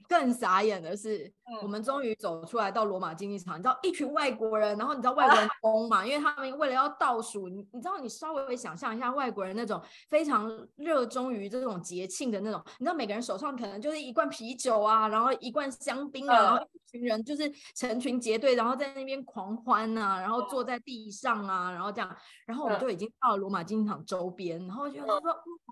[0.09, 6.03] 更傻眼的是，嗯、我们终于走出来到罗马竞技场，你知道一群外国人，然后你知道外国人 疯嘛？
[6.03, 22.17] 啊、因为他们为了要倒数，你你知道你稍微想象一下外国人那种非常热衷于这种节庆的那种，你知道每个人手上可能就是一罐啤酒啊，然后一罐香槟啊，嗯、然后一群人就是成群结队，然后在那边狂欢啊，然后坐在地上啊，然后这样。
[22.47, 25.25] 然后我们就已经到了罗马竞技场周边，然后就说、嗯、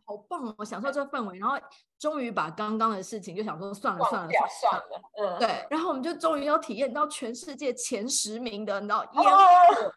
[0.05, 1.39] 好棒，我享受这个氛围。
[1.39, 1.57] 然后
[1.99, 5.67] 终于把刚刚的事情就想说算了算了算了，嗯，对。
[5.71, 9.31] 然后我们就终于要体验到全世界前十名的，你知道烟火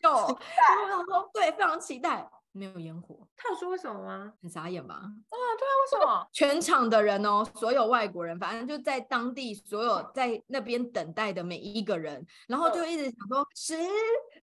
[0.01, 0.09] 秀。
[0.09, 2.29] 然后我想说，对，非常期待。
[2.51, 4.33] 没有烟火，他有说为什么吗？
[4.41, 4.95] 很傻眼吧？
[4.95, 6.27] 啊，对啊，为什么？
[6.33, 13.77] 全场的人哦，所有外国人，反正就在当地所有在那边等待的每一个人，然后就一直想说十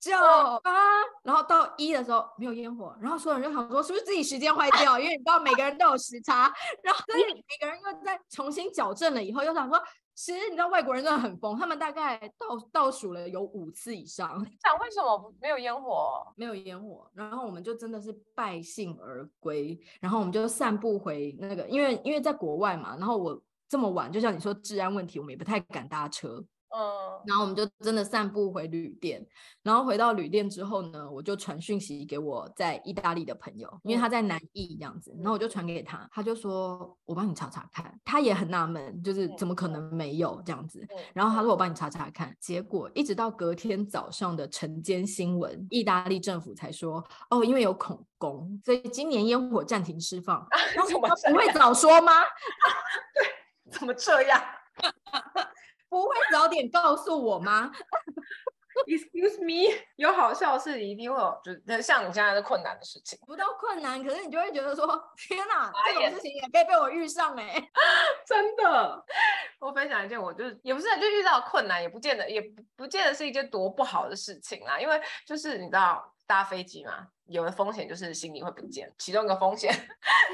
[0.01, 0.17] 九
[0.63, 0.73] 八，
[1.23, 4.99] 然后到一的时候没有烟火，然后所有人就想说是不是自己时间坏掉？
[4.99, 9.83] 因为你知道每个人都有时差， 然后所以每个人又在重新矫正了以后，又想说。
[10.17, 14.31] 其实你知道外国人真的很疯，他们大概倒倒数了有五次以上。
[14.65, 16.27] 想为什么没有烟火？
[16.37, 26.43] 没有烟火，然后我们就真的是败兴而归，然后我们就散步回那个，因为因为在国外嘛，然后我这么晚，就像你说治安问题，我们也不太敢搭车。
[26.77, 29.25] 嗯，然后我们就真的散步回旅店，
[29.63, 39.67] 然后回到旅店之后呢，我就传讯息给我在意大利的朋友，因为他在南意这样子，然后我就传给他，他就说我帮你查查看，他也很纳闷，就是怎么可。
[39.67, 52.13] 能没有这样子，然后他说我帮你查查看，结果一直到隔天早上的晨间新闻，意大利政府才说哦，因为有恐攻，所以今年烟火暂停释放，然后他不会早说吗？
[53.13, 54.41] 对，怎么这样？
[55.89, 57.71] 不会早点告诉我吗
[58.87, 67.71] ？Excuse me，有好笑的事一定会有，就是像你现在的困难的事情，不到困难，可是你就会觉得说，天哪，这种事情也可以被我遇上哎、欸，
[68.27, 69.05] 真的。
[69.59, 79.73] 我分享一件，我就是也不是就遇到困难，也不见得也不不见得是一件多不好的事情啦，因为就是你知道搭飞机嘛，有的风险就是行李会不见，其中一个风险，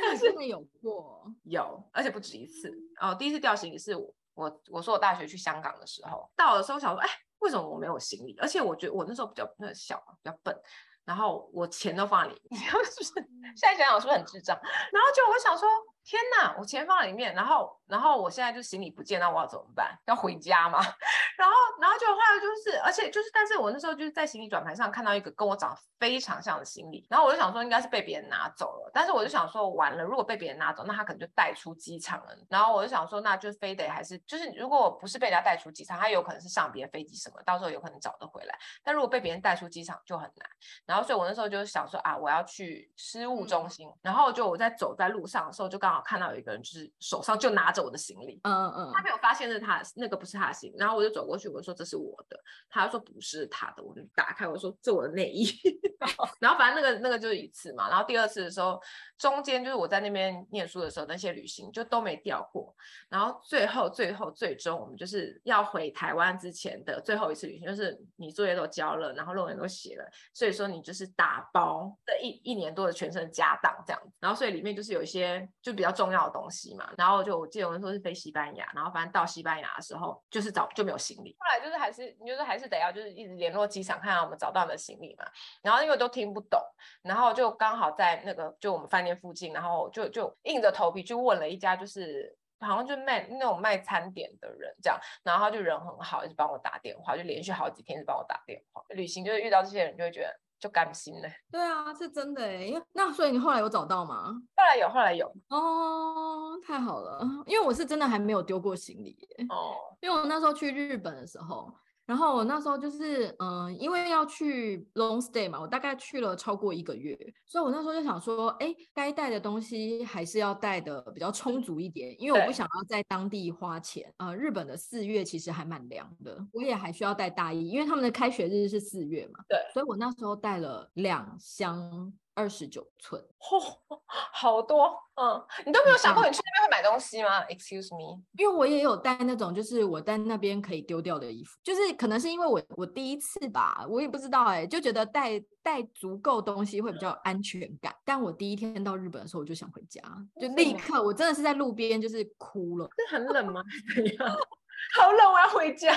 [0.04, 2.76] 但是你有过，有，而且不止一次。
[3.00, 3.96] 哦，第一次掉行李是
[4.34, 4.44] 我。
[4.46, 8.36] 我我说我大学去香港的时候，到的时候想说，哎，为什么我没有行李？
[8.40, 10.56] 而且我觉得我那时候比较那小，比较笨，
[11.04, 13.12] 然后我钱都放在里面， 是不是？
[13.56, 14.58] 现在想想是不是很智障？
[14.92, 15.68] 然后就我想说。
[16.04, 19.96] 天呐，我钱放在里面，然后，然后我现在就行李不见，那我要怎么办？
[20.06, 20.80] 要回家吗？
[21.38, 32.36] 然后，然后就后来就是，而且就是，但是我那时候就是在行李转盘上看到一个跟我长得非常像的行李，然后我就想说应该是被别人拿走了，但是我就想说完了，如果被别人拿走，那他可能就带出机场了。
[32.48, 38.58] 然后我就想说，那就非得还是就是，如果不是被人家带出机场，他有可能是上别的飞机什么，到时候有可能找得回来。
[38.82, 40.48] 但如果被别人带出机场就很难。
[40.84, 43.88] 然后，所以我那时候就想说啊，我要去失物中心。
[43.88, 45.91] 嗯、然后就我在走在路上的时候，就刚。
[46.00, 52.38] 看到有一个人，就是手上就拿着我的行李，嗯嗯，他没有发现是他那个不是他的行李，然后我就走过去，我就说这是我的，
[52.70, 55.46] 他就说不是他的，我就打开我说这我的内衣
[56.40, 58.80] 然后反正那个那个就是一次嘛，然后第二次的时候，
[59.18, 62.74] 中间就是我在那边念书的时候，那些旅行就都没掉过，
[63.08, 85.24] 然后最后最后最终我们就是要回台湾之前的最后一次旅行，就是你作业都交了，然后论文都写了，所以说你就是打包的一一年多的全身家当这样子，然后所以里面就是有一些就比比较重要的东西嘛，然后就我记得我们说是飞西班牙，然后反正到西班牙的时候就是找就没有行李，后来就是还是你就是还是得要就是一直联络机场，看看我们找到的行李嘛，
[85.60, 86.60] 然后因为都听不懂，
[87.02, 98.80] 然后就刚好在那个就我们饭店附近，然后就就硬着头皮去问了一家就是好像就卖那种卖餐点的人这样，然后他就人很好，一直帮我打电话，就连续好几天一直帮我打电话。
[98.90, 100.38] 旅行就是遇到这些人就会觉得。
[100.62, 101.28] 就甘心了。
[101.50, 102.72] 对啊，是真的哎。
[102.92, 104.32] 那所以你后来有找到吗？
[104.56, 105.26] 后来有，后来有。
[105.48, 109.46] 哦，太好了，因为我是真的还没有丢过行李耶。
[109.48, 109.74] 哦。
[110.00, 111.74] 因为我那时候去日本的时候。
[112.12, 124.12] 然后我那时候就是，嗯、呃，因为要去 long stay 嘛，我大概去了超过一个月，所以我那时候就想说，哎，该带的东西还是要带的比较充足一点，因为我不想要在当地花钱。
[124.18, 129.40] 呃，日本的四月其实还蛮凉的，我也还需要带大衣，因为他们的开学日是四月嘛。
[129.48, 132.12] 对，所以我那时候带了两箱。
[132.34, 133.76] 二十九寸，嚯，
[134.32, 147.94] 好多，嗯，你都没有想过你去那边会买东西吗？Excuse me，因为我也有带那种，就是我在那边可以丢掉的衣服，就是可能是因为我我第一次吧，我也不知道哎、欸，就觉得带带足够东西会比较安全感。
[148.04, 150.00] 但我第一天到日本的时候，我就想回家，
[150.40, 152.88] 就立刻，我真的是在路边就是哭了。
[152.96, 153.62] 这很冷吗？
[153.94, 154.28] 怎样？
[154.96, 155.94] 好冷，我要回家。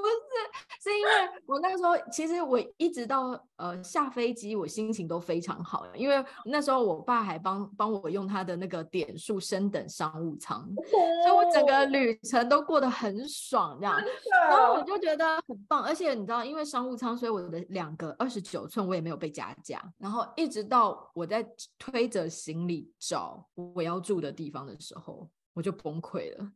[0.00, 1.10] 不是，是因为
[1.46, 10.68] 我那个时候，其实我一直到呃下飞机，我心情都非常好，因为那时候我爸还帮帮我用他的那个点数升等商务舱，
[11.24, 14.00] 所以我整个旅程都过得很爽，这样，
[14.48, 15.82] 然后我就觉得很棒。
[15.82, 19.82] 而且你知道，因为商务舱，所以我的两个二十九寸我也没有被加价。
[19.98, 21.46] 然后一直到我在
[21.78, 26.46] 推着行李找我要住的地方的时候，我就崩溃了。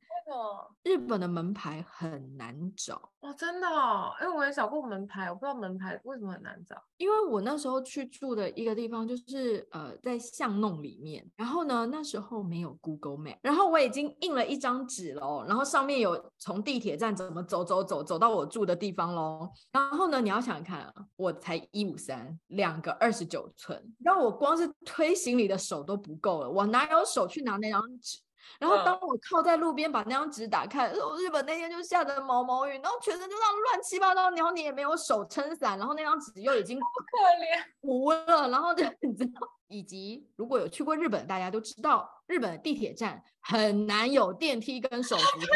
[0.82, 6.82] 日本的门牌很难找哦，真的哦，因为我也找过门牌，我不知道门牌为什么很难找。
[6.96, 28.18] 因为我那时候去住的一个地方就是呃在巷弄里面，然后呢那时候没有 Google Map，然后我已经印了一张纸喽，然后上面有从地铁站怎么走走走走到我住的地方喽，然后呢你要想想看啊，我才一五三，两个二十九寸，然后我光是推行李的手都不够了，我哪有手去拿那张纸？
[28.58, 37.62] 然后当我靠在路边把那张纸打开，嗯、日本那天就下着毛毛雨，然后全身就那样乱七八糟，然后你也没有手撑伞，然后那张纸又已经可怜。
[37.80, 45.46] 糊了，然后就 你知道，以及如果有去过日本，大家都知道日本的地铁站很难有电梯跟手扶梯，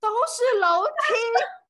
[0.00, 1.14] 都是楼梯，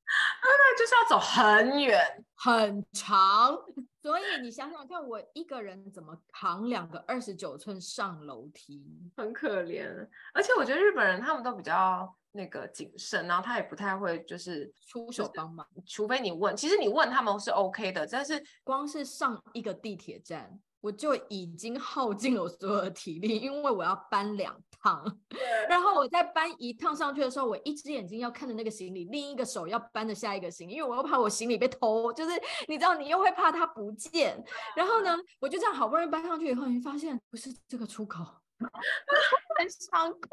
[0.43, 2.01] 那就是要走很远。
[2.37, 3.57] 很长。
[4.03, 8.85] 所以你想想看，我一个人怎么扛两个二十九寸上楼梯？
[9.17, 9.87] 很可怜。
[10.35, 16.57] 而且我觉得日本人他们都比较那个谨慎，然后他也不太会就是出手帮忙，除非你问。
[16.57, 25.03] 其实你问他们是 OK 的，但是光是上一个地铁站，我就已经耗尽了我所有的体力，因为我要搬两趟。
[25.69, 32.33] 然后我在搬一趟上去的时候，我一只眼睛要看着那个行李，另一个手要搬着下一个行李，因为我又怕我行李被偷，就是
[32.69, 34.43] 你知道，你又会怕它不见。
[34.77, 38.25] 然后呢，我就这样好不容易搬上去以后，你发现不是这个出口，
[39.59, 40.29] 很想哭。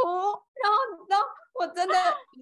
[0.61, 1.17] 然后你知道，
[1.59, 1.95] 我真的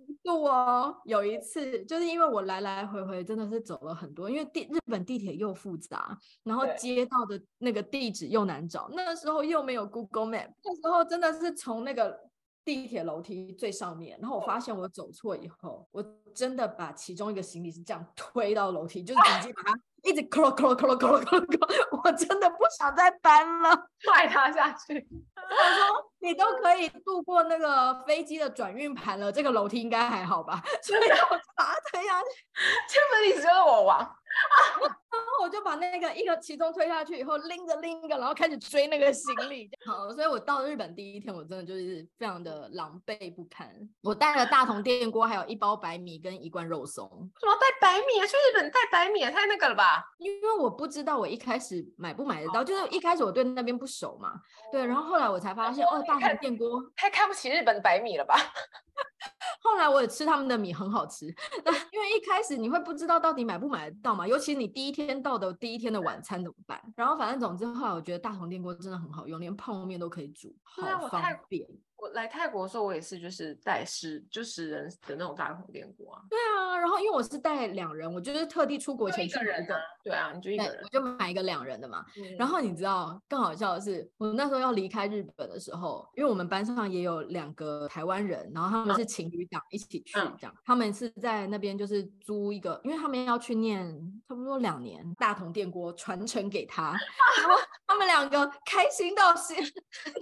[0.07, 12.27] 一度哦，有一次就是因为我来来回回真的是走了很多，因为地日本地铁又复杂，然后街道的那个地址又难找，那个时候又没有 Google Map，那时候真的是从那个。
[12.67, 16.03] 地铁楼梯最上面，然后我发现我走错以后，我
[16.35, 19.73] 真的把其中一个行李是这样推到楼梯，就是直接把它
[20.07, 25.05] 一直咯咯咯咯咯咯咯，我真的不想再搬了，踹他下去。
[25.35, 30.61] 他说你都可以度过那个飞机的转运盘了，这个楼梯应该还好吧？
[30.81, 32.27] 所以我就把它推下去，
[32.89, 33.99] 这个意思就是我亡。
[35.17, 39.69] 然后我就把那个一个其中推下去以后，拎着拎一个，然后开始追那个行李。
[39.85, 43.69] 好，所以我到日本第一天，我真的就是非常的狼狈不堪。
[44.01, 47.07] 我带了大同电锅，还有一包白米跟一罐肉松。
[47.39, 48.25] 什么带白米啊？
[48.25, 50.03] 去日本带白米也太那个了吧？
[50.17, 54.33] 因为我不知道我一开始买不买得到，就是一开始我对那边不熟嘛。
[54.71, 58.35] 对，然后后来我才发现，哦，大同电锅太看不起日本的白米了吧？
[59.61, 61.25] 后来我也吃他们的米，很好吃。
[61.63, 66.81] 那因为一开始你会不知道到底买不买得到嘛，尤其你第一天到的第一天的晚餐怎么办？
[66.95, 71.67] 然后反正总之后来我觉得大同电锅真的很好用，连泡面都可以煮，好方便。
[71.97, 76.21] 我来泰国的时候，我也是就是带十就十人的那种大铜电锅啊。
[76.29, 79.75] 对啊，然后因为我是带两人，我就是特地出国前去人的。
[80.03, 82.05] 对啊，你就一个人，我就买一个两人的嘛。
[82.17, 93.85] 嗯、然后你知道更好笑的是，我那时候要离开日本的时候，因为我们班上也有两个台湾人，然后他们是情侣档一起去这样，嗯、他们是在那边就是租一个，因为他们要去念
[94.27, 96.91] 差不多两年大同电锅传承给他，
[97.41, 99.55] 然后他们两个开心到是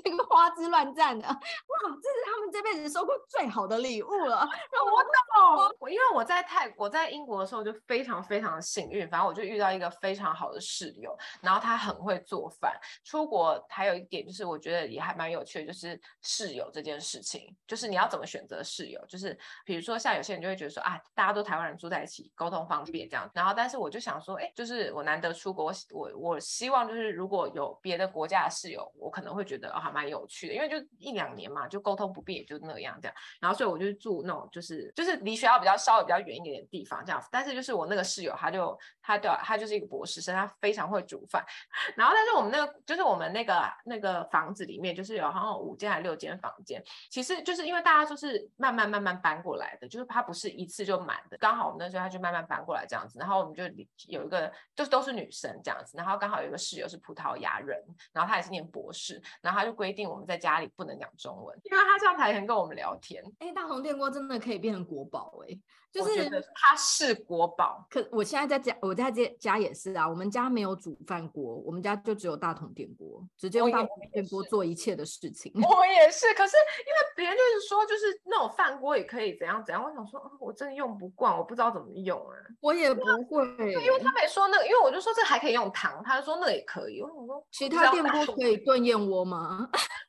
[0.03, 1.27] 那个花枝乱颤的。
[1.67, 4.37] 哇，这是他们这辈子收过最好的礼物了。
[4.71, 12.79] 然后我懂我因为我在泰我在英国的时候就非常非常的幸运，反正我就遇到一个非常好的室友，然后他很会做饭。
[13.03, 23.29] 出国还有一点就是我觉得也还蛮有趣的，就是室友这件事情，就是你要怎么选择室友，就是比如说像有些人就会觉得说啊，大家都台湾人住在一起，沟通方便这样。
[23.33, 31.54] 然后但是我就想说，哎，就是我难得出国，我我我希望就是如果有别的国家的室友，我可能会觉得啊还蛮有趣的，因为就一两年。
[31.55, 33.15] 嘛，就沟通不便，也就那样这样。
[33.39, 37.29] 然后所以我就住那种就是就是离学校比较稍微比较远一点的地方这样子。
[37.31, 41.43] 但是就是我那个室友，他就他的他就是一个博士生，他非常会煮饭。
[41.95, 51.37] 然后但是我们那个就是我们那个那个房子里面就是有好像五间还六间房间，其实就是因为大家就是慢慢慢慢搬过来的，就是他不是一次就满的。
[51.37, 53.63] 刚好我们那时候他就慢慢搬过来这样子，然后我们就
[54.07, 57.81] 有一个就是都是女生这样子，然后刚好有一个室友是葡萄牙人，
[58.11, 63.23] 然后他也是念博士，然后他就规定我们在家里不能讲中，因为他这样才能跟我们聊天。
[63.39, 65.57] 哎，大同电锅真的可以变成国宝哎，
[65.91, 67.85] 就是它是国宝。
[67.89, 75.51] 可我现在在家，我在这家也是啊，我们家没有煮饭锅，我们家就只有大同电锅，直接用大同电锅做一切的事情。
[75.55, 82.35] 我也是，可是因为别人就是说，就是那种饭锅也可以怎样怎样，我想说，哦，我真的用不惯，我不知道怎么用啊。
[82.61, 87.01] 我也不会，因为他没说那个，因为我就说这还可以用糖，他就说那个也可以。
[87.01, 89.69] 我想说，其他电锅可以炖燕窝吗？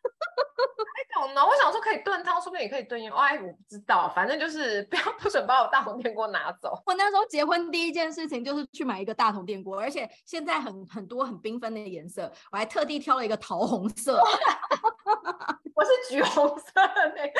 [1.47, 3.19] 我想说可以炖汤，说不定也可以炖燕窝。
[3.19, 6.81] 哎，我不知道，反正就是不要不准把我大铜电锅拿走。
[6.87, 14.21] 我那时候结婚第一件事情就是去买一个大铜电锅，而且现在很很多很缤纷的颜色，我还特地挑了一个桃红色。
[15.75, 17.33] 我是橘红色的那个。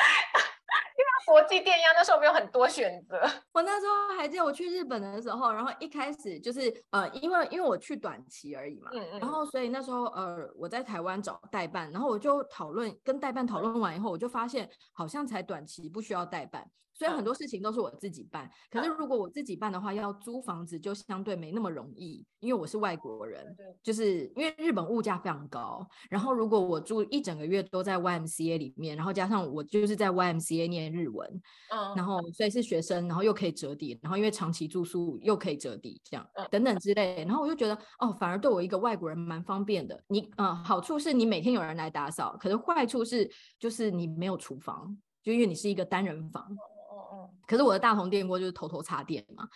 [0.97, 3.19] 因为国际电压那时候没有很多选择。
[3.53, 16.69] 我那时候还记得我去日本的时候，然后一开始就是呃，因为因为我去短期而已嘛，嗯嗯，然后所以那时候呃我在台湾找代办，然后我就讨论跟代办讨论完以后，我就发现好像才短期不需要代办。
[16.97, 25.87] 所以很多事情都是我自己办，可是如果我自己办的话，要租房子就相对没那么容易，因为我是外国人，就是因为日本物价非常高。
[26.09, 31.29] 然后如果我住一整个月都在 YMCA 里面，然后加上我就是在 YMCA 念日文，
[31.71, 37.23] 嗯然后所以是学生，然后又可以折抵，然后因为长期住宿又可以折抵，这样等等之类。
[37.25, 40.01] 然后我就觉得哦，反而对我一个外国人蛮方便的。
[40.07, 43.29] 你嗯，好处是你每天有人来打扫，可是坏处是
[43.59, 46.43] 就是你没有厨房，就因为你是一个单人房。
[47.45, 49.47] 可是我的大同电锅就是偷偷插电嘛，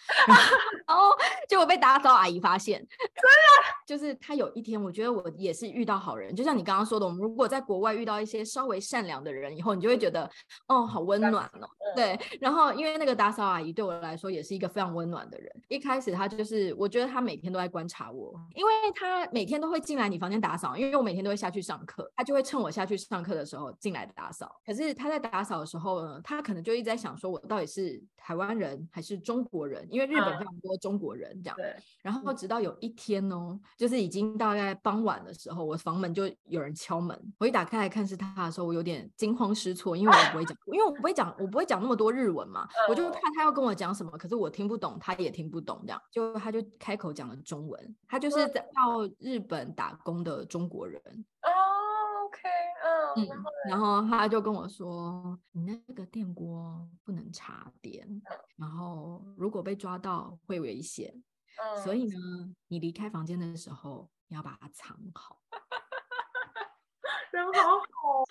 [0.87, 1.11] 然后
[1.49, 10.29] 结果被打扫阿姨发现，真 的就是他有一天，我觉得我也是遇到好人，就像你刚刚说的，我们如果在国外遇到一些稍微善良的人以后，你就会觉得
[10.67, 12.17] 哦，好温暖哦，对。
[12.39, 24.49] 然后因为那个打扫阿姨对我来说也是一个非常温暖的人，一开始她就是我觉得她每天都在观察我，因为她每天都会进来你房间打扫，因为我每天都会下去上课，她就会趁我下去上课的时候进来打扫。
[24.65, 28.03] 可是她在打扫的时候呢，她可能就一直在想说我到底是。
[28.23, 29.85] 台湾人还是中国人？
[29.89, 31.57] 因为日本非常多中国人这样。
[31.57, 31.75] 对。
[32.03, 37.19] 然后直到有一天哦，就是已经大概傍晚的时候，我房门就有人敲门。
[37.39, 42.67] 我一打开来看是他的时候，我有点惊慌失措，因为我不会讲，因为我不会讲，我不会讲那么多日文嘛。
[42.87, 47.95] 我就怕他要跟我讲什么，可是我听不懂，他也听不懂，这样就他就开口讲了中文。
[48.07, 51.01] 他就是在到日本打工的中国人。
[51.07, 51.49] 嗯，
[53.69, 58.07] 然后他就跟我说：“你那个电锅不能插电，
[58.55, 61.13] 然后如果被抓到会危险，
[61.57, 62.17] 嗯、所以呢，
[62.67, 65.41] 你离开房间的时候你要把它藏好。
[67.31, 68.25] ”人好好。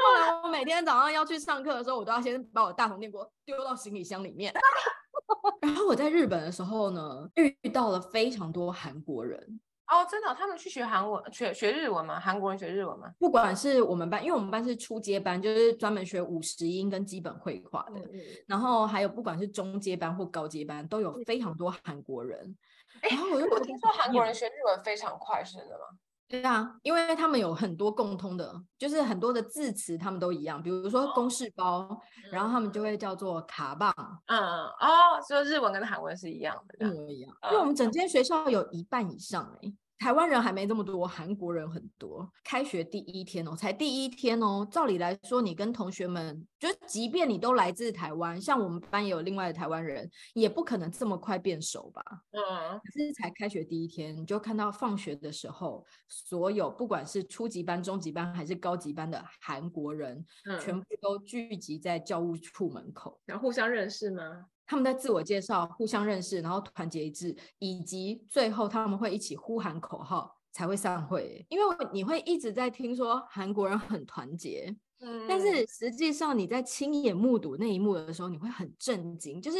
[0.00, 4.54] 后来我每天早上要去上课的时候，我都要先把我大同电锅丢到行李箱里面。
[5.62, 9.60] 然后我在日本的时候呢，遇到了非常多韩国人。
[9.88, 12.20] 哦，真的，他们去学韩文、学学日文吗？
[12.20, 13.10] 韩国人学日文吗？
[13.18, 18.00] 不管是我们班，因为我们班是初阶班，就是专门学五十音跟基本会话的。
[18.46, 22.56] 然后还有不管是中阶班或高阶班，都有非常多韩国人。
[23.02, 25.84] 然后我就我听说韩国人学日文非常快，是真的吗？
[26.28, 31.98] 对啊，因为他们有很多共通的，就是很多的字词他们都一样，比如说公式包，哦、
[32.30, 33.92] 然后他们就会叫做卡棒。
[34.26, 37.34] 嗯哦，所以日文跟韩文是一样的，一模一样。
[37.44, 39.74] 因为我们整间学校有一半以上哎、欸。
[39.98, 42.30] 台湾人还没这么多，韩国人很多。
[42.44, 44.66] 开学第一天哦，才第一天哦。
[44.70, 52.02] 照理来说，你跟同学们，就即便你都来自台湾，像我们班也有另外的台湾人，也不可能这么快变熟吧？
[52.30, 52.78] 嗯。
[52.78, 64.46] 可是才开学第一天，你就看到放学的时候，所有不管是初级班、中级班还是高级班的韩国人，嗯，全部都聚集在教务处门口，然后互相认识吗？
[64.68, 71.44] 他们在自我介绍，互相认识，然后团结一致，以及最后他们会一起呼喊口号才会散会。
[71.48, 79.58] 因为你会一直在听说韩国人很团结，嗯，但是实际上你在亲眼目睹那一幕的时候，你会很震惊，就是。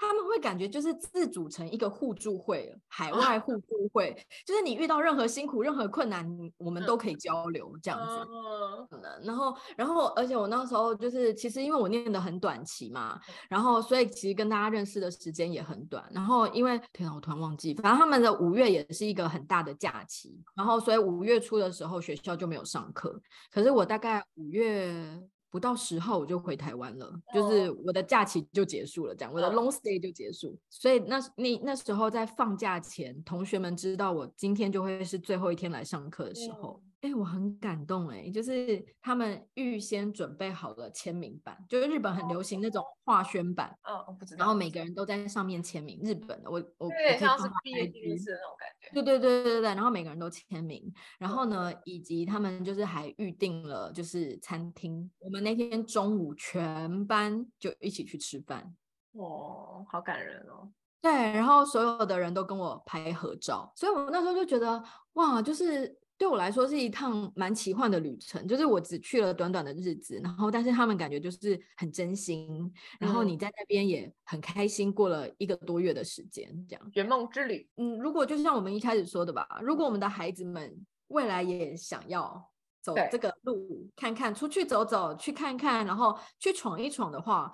[0.00, 6.26] 他们会感觉就是自组成一个互助会，海外互助会，就是你遇到任何辛苦、任何困难，
[6.56, 8.26] 我们都可以交流这样子。
[8.30, 8.88] 嗯，
[9.22, 13.20] 然后，然后，而且我那时候就是，其实因为我念的很短期嘛，
[13.50, 16.02] 然后所以其实跟大家认识的时间也很短。
[16.12, 23.20] 然后因为天哪，我突然忘记，反正他们的五月也是一个很大的假期，然后所以五月初的时候学校就没有上课。
[23.52, 25.22] 可是我大概五月。
[25.50, 30.56] 不到十号我就回台湾了，就是我的假期就结束了，这样我的 long stay 就结束。
[30.68, 36.80] 所以那那那时候在放假前，同学们知道我今天就会是最后一天来上课的时候。
[37.02, 44.40] 哎、欸，我很感动哎、欸，就是他们预先准备好了签名版，就是日本很流行那种画宣版，嗯，我不知道。
[44.40, 48.92] 然后每个人都在上面签名，日本的，我我有点像是毕业仪式那种感觉。
[48.92, 58.76] 对对对对对，然后每个人都签名，然后呢，以及他们就是还预定了就是餐厅，我们那天中午全班就一起去吃饭。
[59.12, 60.70] 哦，好感人哦。
[61.00, 64.84] 对，然后所有的人都跟我拍合照，所以我那时候就觉得
[65.14, 65.98] 哇，就是。
[66.20, 76.90] 对我来说是一趟蛮奇幻的旅程，就是我只去了短短的日子，然后但是他们感觉就是很真心，然后你在那边也很开心，过了一个多月的时间，这样。
[76.92, 77.66] 圆梦之旅。
[77.78, 82.50] 嗯，如果就像我们一开始说的吧，如果我们的孩子们未来也想要
[82.82, 87.50] 走这个路，看看出去走走，去看看，然后去闯一闯的话，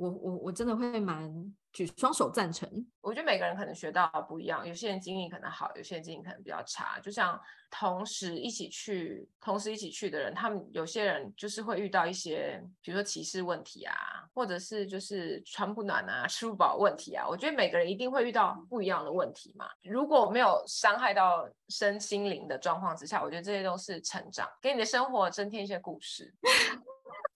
[0.00, 1.54] 我我我真的会蛮。
[1.72, 2.68] 举双手赞成。
[3.00, 6.98] 我觉得每个人可能学到不一样，有些人经历可能好，有些人经历可能比较差。
[6.98, 7.40] 就像
[7.70, 13.94] 同时一起去，同时一起去的人，他们有些人就是会遇到一些，比如说歧视问题啊，
[14.34, 17.24] 或者是就是穿不暖啊、吃不饱问题啊。
[17.28, 19.68] 我觉得每个人一定会遇到不一样的问题嘛。
[19.84, 26.34] 如果没有伤害到身心灵的状况之下，我觉得这些都是成长，给你的生活增添一些故事。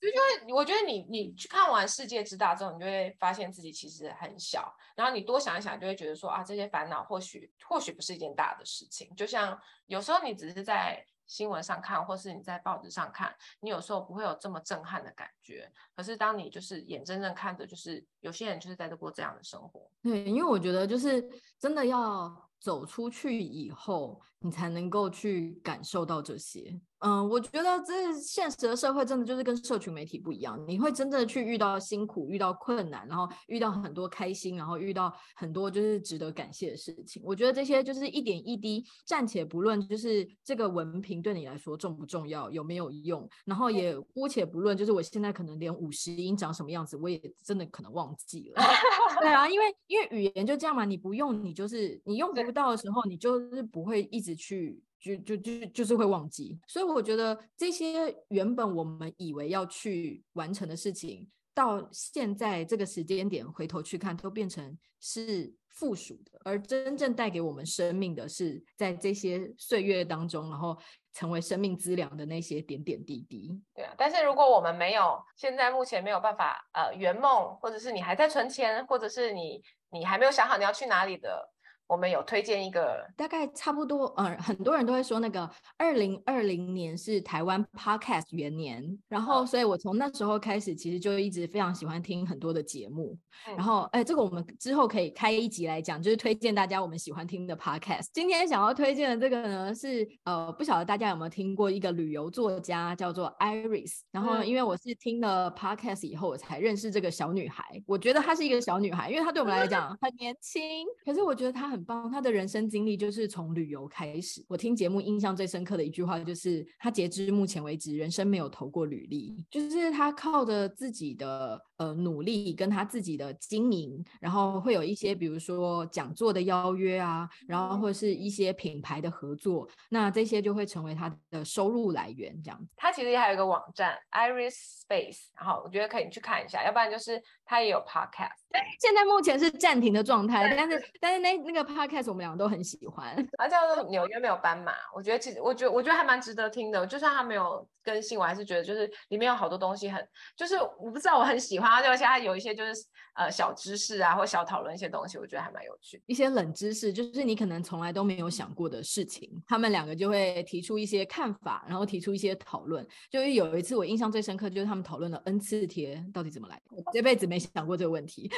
[0.05, 9.15] 就因为我觉得你你去看完世界之大之后，你就会发现自己其实很小，然后你多想一想，就会觉得说啊，这些烦恼或许或许不是一件大的事情。
[9.17, 15.71] 就像有时候你只是在新闻上看，或是你在报纸上看，你有时候不会有这么震撼的感觉。
[15.97, 19.91] 可是当你就是眼睁睁看着，就是有些人就是在这过这样的生活。
[20.03, 21.27] 对，因为我觉得就是
[21.59, 26.79] 真的要走出去以后，你才能够去感受到这些。
[27.01, 37.23] 嗯，我觉得这现实的社会真的就是跟社群媒体不一样，你会真的去遇到辛苦，遇到困难，然后遇到很多开心，然后遇到很多就是值得感谢的事情。
[37.25, 48.63] 我觉得这些就是一点一滴，暂且不论就是这个文凭对你来说重不重要，有没有用，然后也姑且不论，就是我现在可能连五十音长什么样子，我也真的可能忘记了。
[49.21, 54.83] 对啊，因为因为语言就这样嘛，你不用，你就是你用不到的时候，你就是不会一直去。
[55.05, 70.75] 就就就就是会忘记，所以我觉得这些原本我们以为要去完成的事情，到现在这个时间点回头去看，都变成是附属的，而真正带给我们生命的是在这些岁月当中，然后
[71.13, 73.61] 成为生命资粮的那些点点滴滴。
[73.75, 81.53] 对啊，但是如果我们没有现在目前没有办法呃圆梦，或者是你还在存钱，或者是你你还没有想好你要去哪里的。
[81.87, 93.17] 我们有推荐一个，大概差不多，呃，很多人都会说那个二零二零年是台湾 Podcast 元年，然后，所以我从那时候开始，其实就一直非常喜欢听很多的节目，
[93.57, 98.07] 然后，哎，这个我们之后可以开一集来讲，就是推荐大家我们喜欢听的 Podcast。
[98.13, 111.85] 今天想要推荐的这个呢，是呃，不晓得大家有没有听过一个旅游作家叫做 Iris，然后因为我是听了 Podcast 以后，我才认识这个小女孩，我觉得她是一个小女孩，因为她对我们来讲很年轻，可是我觉得她很。
[111.85, 114.45] 棒，他的人生经历就是从旅游开始。
[114.49, 121.61] 我听节目印象最深刻的一句话就是，他截至目前为止，人生没有投过履历，就是他靠着自己的。
[121.77, 132.41] 呃，努力跟他自己的经营，然后会有一些，比如说讲座的邀约啊，然后或者是一些品牌的合作，那这些就会成为他的收入来源。
[132.43, 134.55] 这样子，他其实还有一个网站 Iris
[134.87, 138.45] Space，然后我觉得可以去看一下，要不然就是他也有 Podcast。
[138.79, 143.17] 现在目前是暂停的状态，但是但是那那个 Podcast 我们两个都很喜欢。
[143.37, 151.64] 啊，叫做纽约没有斑马，我觉得其实我觉得我觉得还蛮值得听的，就算他没有更新，我还是觉得就是里面有好多东西很，就是我不知道我很喜欢。
[151.69, 152.73] 然后而且它有一些就是
[153.15, 156.03] 呃小知识啊，或小讨论一些东西，我觉得还蛮有趣。
[156.07, 162.87] 一些冷知识，就是你可能从来都没有想过的事情，他们两个就会提出一些看法，然后提出一些讨论。
[163.11, 168.31] 就是有一次我印象最深刻，就是他们讨论了 N 次贴到底怎么来，我这辈子没想过这个问题。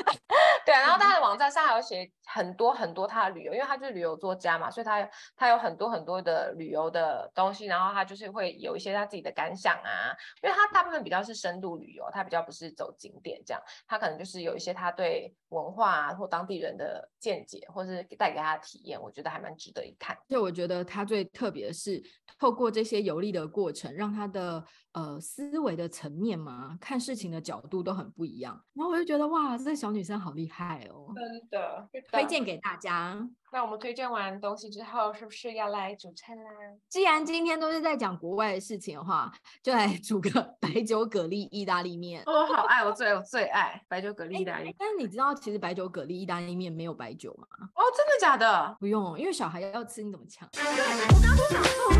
[0.66, 10.10] 对啊，然后他的网站上还有写很多很多他的旅游，因为他就是旅游作家嘛，所以他他有很多很多的旅游的东西，然后他就是会有一些他自己的感想啊，
[10.42, 20.18] 因为他大部分比较是深度旅游，他比较不是走景点这样，他可能就是有一些他对文化啊或当地人的见解，或是带给他的体验，我觉得还蛮值得一看。
[20.28, 22.02] 就我觉得他最特别的是
[22.40, 24.64] 透过这些游历的过程，让他的
[24.96, 30.88] 呃思维的层面嘛，看事情的角度都很不一样，然后我就觉得哇，这个小女生好厉害。
[30.90, 33.28] 哦，真的，推荐给大家。
[33.52, 36.42] 那我们推荐完东西之后，是不是要来煮菜啦？
[36.88, 39.30] 既然今天都是在讲国外的事情的话，
[39.62, 42.22] 就来煮个 白酒蛤蜊意大利面。
[42.24, 44.74] 我好爱，我最我最爱白酒蛤蜊意大利面。
[44.78, 47.46] 但是你知道，其实白酒蛤蜊意大利面没有白酒吗？
[47.74, 48.74] 哦，真的假的？
[48.80, 50.48] 不用，因为小孩要吃，你怎么抢？
[50.54, 51.92] 我刚刚想说，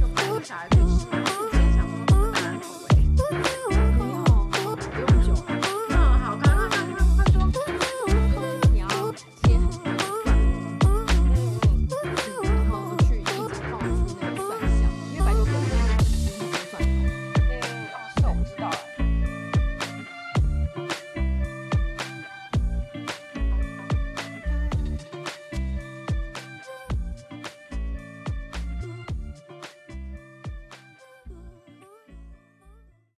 [0.00, 1.49] 有白酒小孩可以吃，
[3.18, 3.59] Ooh.